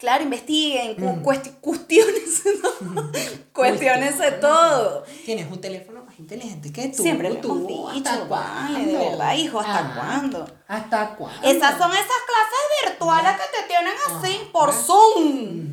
[0.00, 2.42] Claro, investiguen, cuesti- cuestiones,
[2.80, 3.10] ¿no?
[3.52, 5.04] cuestiones de todo.
[5.26, 7.02] Tienes un teléfono más inteligente que tú.
[7.02, 7.68] Siempre lo tú.
[7.68, 10.46] hemos ¿Hasta dicho, vale, de verdad, hijo, ¿hasta Ah, cuándo?
[10.66, 11.46] ¿Hasta cuándo?
[11.46, 14.52] Esas son esas clases virtuales que te tienen así Ajá.
[14.52, 14.72] por.
[14.72, 15.72] Zoom.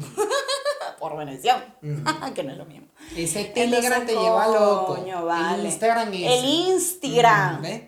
[0.99, 1.63] por Venecian.
[2.36, 2.88] que no es lo mismo.
[3.15, 4.95] Ese Telegram Entonces, te lleva loco.
[4.95, 5.59] coño, vale.
[5.61, 6.32] El Instagram es.
[6.39, 7.61] El Instagram.
[7.61, 7.82] ¿Ves?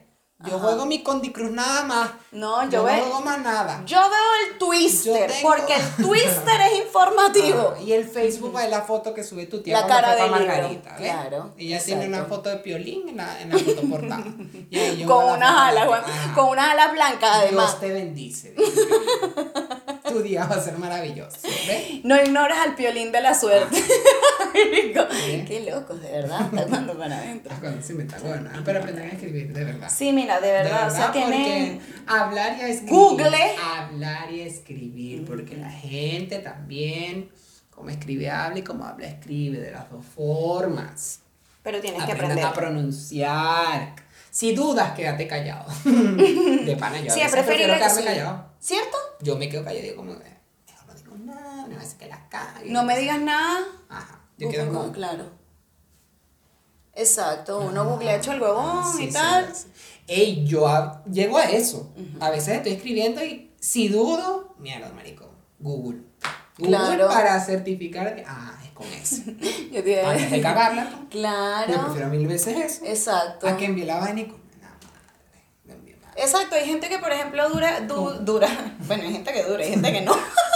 [0.48, 2.12] Yo juego mi Candy Cruz nada más.
[2.32, 3.82] No, yo no veo- juego más nada.
[3.86, 7.74] Yo veo el Twister, tengo- porque el Twister es informativo.
[7.76, 10.92] Ah, y el Facebook es la foto que sube tu tía La cara libro, Margarita,
[10.98, 11.12] ¿ves?
[11.12, 12.36] claro, Ella tiene una exacto.
[12.36, 14.24] foto de piolín en la, en la foto portada.
[14.72, 16.02] Y Con unas de alas,
[16.34, 17.66] con unas alas blancas además.
[17.72, 18.56] Dios te bendice.
[20.08, 21.38] tu día va a ser maravilloso.
[21.68, 22.04] ¿Ves?
[22.04, 23.84] No ignoras al piolín de la suerte.
[24.70, 25.46] Bien.
[25.46, 27.54] Qué locos, de verdad, jugando para adentro.
[27.60, 29.90] Cuando se me está bueno, pero aprender a escribir de verdad.
[29.90, 31.82] Sí, mira, de verdad, o sea, tienen...
[32.08, 32.94] hablar y a escribir.
[32.94, 33.56] Google.
[33.64, 37.30] Hablar y escribir, porque la gente también,
[37.72, 41.22] como escribe, habla y como habla, escribe, de las dos formas.
[41.64, 42.46] Pero tienes que Aprendan aprender.
[42.46, 43.96] a pronunciar.
[44.32, 45.66] Si dudas, quédate callado.
[45.86, 48.08] De pana, yo a Sí, veces prefiero que quedarme sí.
[48.08, 48.46] callado.
[48.60, 48.98] ¿Cierto?
[49.22, 50.38] Yo me quedo callado y digo como, eh,
[50.68, 52.70] mejor no digo nada, no hace que la cague.
[52.72, 53.60] No me digas nada.
[53.90, 54.92] Ajá, yo Busca quedo como-.
[54.92, 55.26] Claro.
[56.94, 59.56] Exacto, uno googlea hecho el huevón Ah, Sí, y tal.
[59.56, 59.68] sí.
[60.08, 61.94] Ey, yo a- llego a eso.
[62.20, 65.30] A veces estoy escribiendo y si dudo, mierda, marico,
[65.60, 66.02] Google.
[66.58, 67.08] Google Claro.
[67.08, 69.24] para certificar que, ah, es con ese.
[69.72, 71.84] Yo te Antes de cagarla, yo Claro.
[71.86, 72.86] prefiero mil veces eso.
[72.86, 73.48] Exacto.
[73.48, 75.98] A que envíe la vaina y con madre.
[76.18, 78.48] Exacto, hay gente que por ejemplo dura, du- dura.
[78.88, 80.14] Bueno, hay gente que dura, hay gente que no.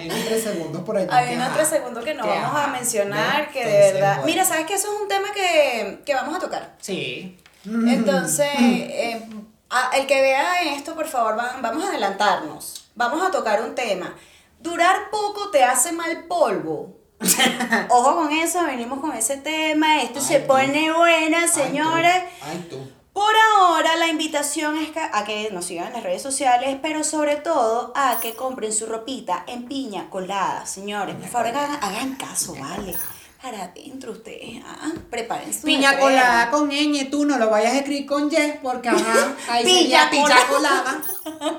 [0.00, 1.08] Hay unos tres segundos por allí.
[1.10, 4.14] Hay unos tres segundos que no que, vamos a mencionar, que de verdad.
[4.16, 4.26] bueno.
[4.26, 6.74] Mira, ¿sabes que eso es un tema que, que vamos a tocar?
[6.80, 7.38] Sí.
[7.64, 9.22] Entonces, eh,
[9.68, 12.88] a- el que vea esto, por favor, va- vamos a adelantarnos.
[12.94, 14.14] Vamos a tocar un tema.
[14.58, 16.96] Durar poco te hace mal polvo.
[17.90, 20.02] Ojo con eso, venimos con ese tema.
[20.02, 20.46] Esto Ay, se tú.
[20.48, 21.52] pone buena, Ay, tú.
[21.52, 22.22] señores.
[22.42, 22.78] Ay, tú.
[23.20, 27.36] Por ahora la invitación es a que nos sigan en las redes sociales, pero sobre
[27.36, 31.16] todo a que compren su ropita en piña colada, señores.
[31.16, 32.96] Por favor, hagan, hagan caso, ¿vale?
[33.42, 34.92] Para adentro ustedes, ¿ah?
[35.10, 38.88] Preparen su Piña colada con ñ, tú no lo vayas a escribir con Y, porque
[38.88, 41.02] ajá, ahí Piña sería piña colada.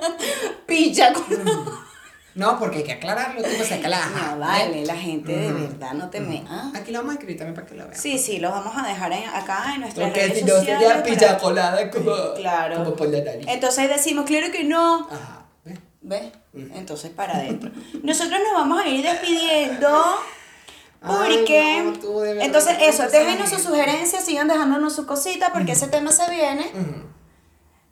[0.66, 1.90] Piña colada.
[2.34, 4.05] No, porque hay que aclararlo, tú se aclara.
[4.07, 6.43] No, vale, la gente de verdad no te me...
[6.47, 6.71] ¿ah?
[6.73, 7.99] Aquí lo vamos a escribir también para que lo vean.
[7.99, 10.88] Sí, sí, los vamos a dejar en- acá en nuestras Porque redes si no sociales.
[10.88, 12.77] sería piña colada como, Claro.
[12.84, 13.45] como por la nariz.
[13.49, 15.07] Entonces decimos, claro que no.
[15.11, 15.79] Ajá, ¿ves?
[16.01, 16.32] ¿Ves?
[16.75, 17.69] Entonces para adentro.
[18.01, 19.89] Nosotros nos vamos a ir despidiendo.
[21.05, 21.59] Porque.
[21.59, 25.49] Ay, no, tú de verdad entonces, eso, no déjenos sus sugerencias, sigan dejándonos sus cositas,
[25.51, 26.71] porque ese tema se viene.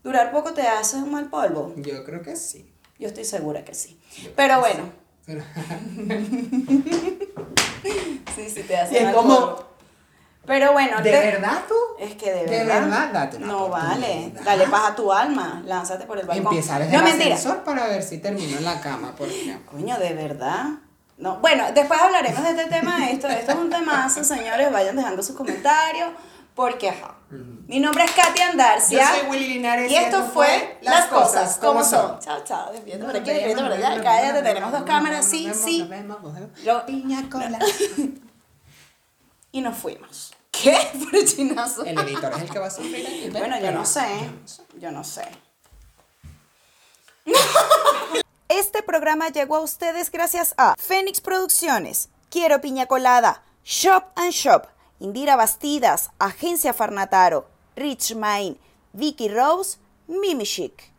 [0.03, 1.73] Durar poco te hace un mal polvo.
[1.77, 2.71] Yo creo que sí.
[2.99, 3.99] Yo estoy segura que sí.
[4.35, 4.83] Pero bueno,
[8.35, 9.69] sí, sí te hace mal como-.
[10.45, 11.75] Pero bueno, ¿De te- verdad tú?
[11.99, 12.81] Es que de De verdad.
[12.81, 14.33] verdad, date una No vale.
[14.43, 15.61] Dale paz a tu alma.
[15.65, 16.47] Lánzate por el balcón.
[16.47, 17.35] Empieza desde no, el mentira.
[17.35, 19.71] ascensor para ver si termino en la cama, por ejemplo.
[19.71, 20.65] Coño, de verdad.
[21.17, 23.09] No, bueno, después hablaremos de este tema.
[23.11, 24.71] Esto, esto es un temazo, señores.
[24.71, 26.09] Vayan dejando sus comentarios.
[26.55, 27.15] Porque, ajá.
[27.31, 28.99] Mi nombre es Katia Andarcia.
[29.13, 32.19] Yo soy Willy Linares Y esto fue Las Cosas Como Son.
[32.19, 32.71] Chao, chao.
[32.71, 34.01] Despídete por aquí, despídete por allá.
[34.01, 35.25] Cállate, tenemos dos cámaras.
[35.25, 35.87] Sí, sí.
[36.87, 37.59] Piña colada.
[39.51, 40.31] Y nos fuimos.
[40.51, 40.77] ¿Qué?
[41.11, 41.83] Por chinazo.
[41.83, 43.29] El editor es el que va a sufrir aquí.
[43.31, 44.01] Bueno, yo Pero no sé.
[44.21, 44.63] yo no sé.
[44.79, 45.27] Yo no sé.
[48.47, 54.65] Este programa llegó a ustedes gracias a Fénix Producciones, Quiero Piña Colada, Shop and Shop,
[55.01, 57.45] Indira Bastidas, Agencia Farnataro,
[57.75, 58.57] Rich Mine,
[58.93, 59.77] Vicky Rose,
[60.07, 60.91] Mimi Chic.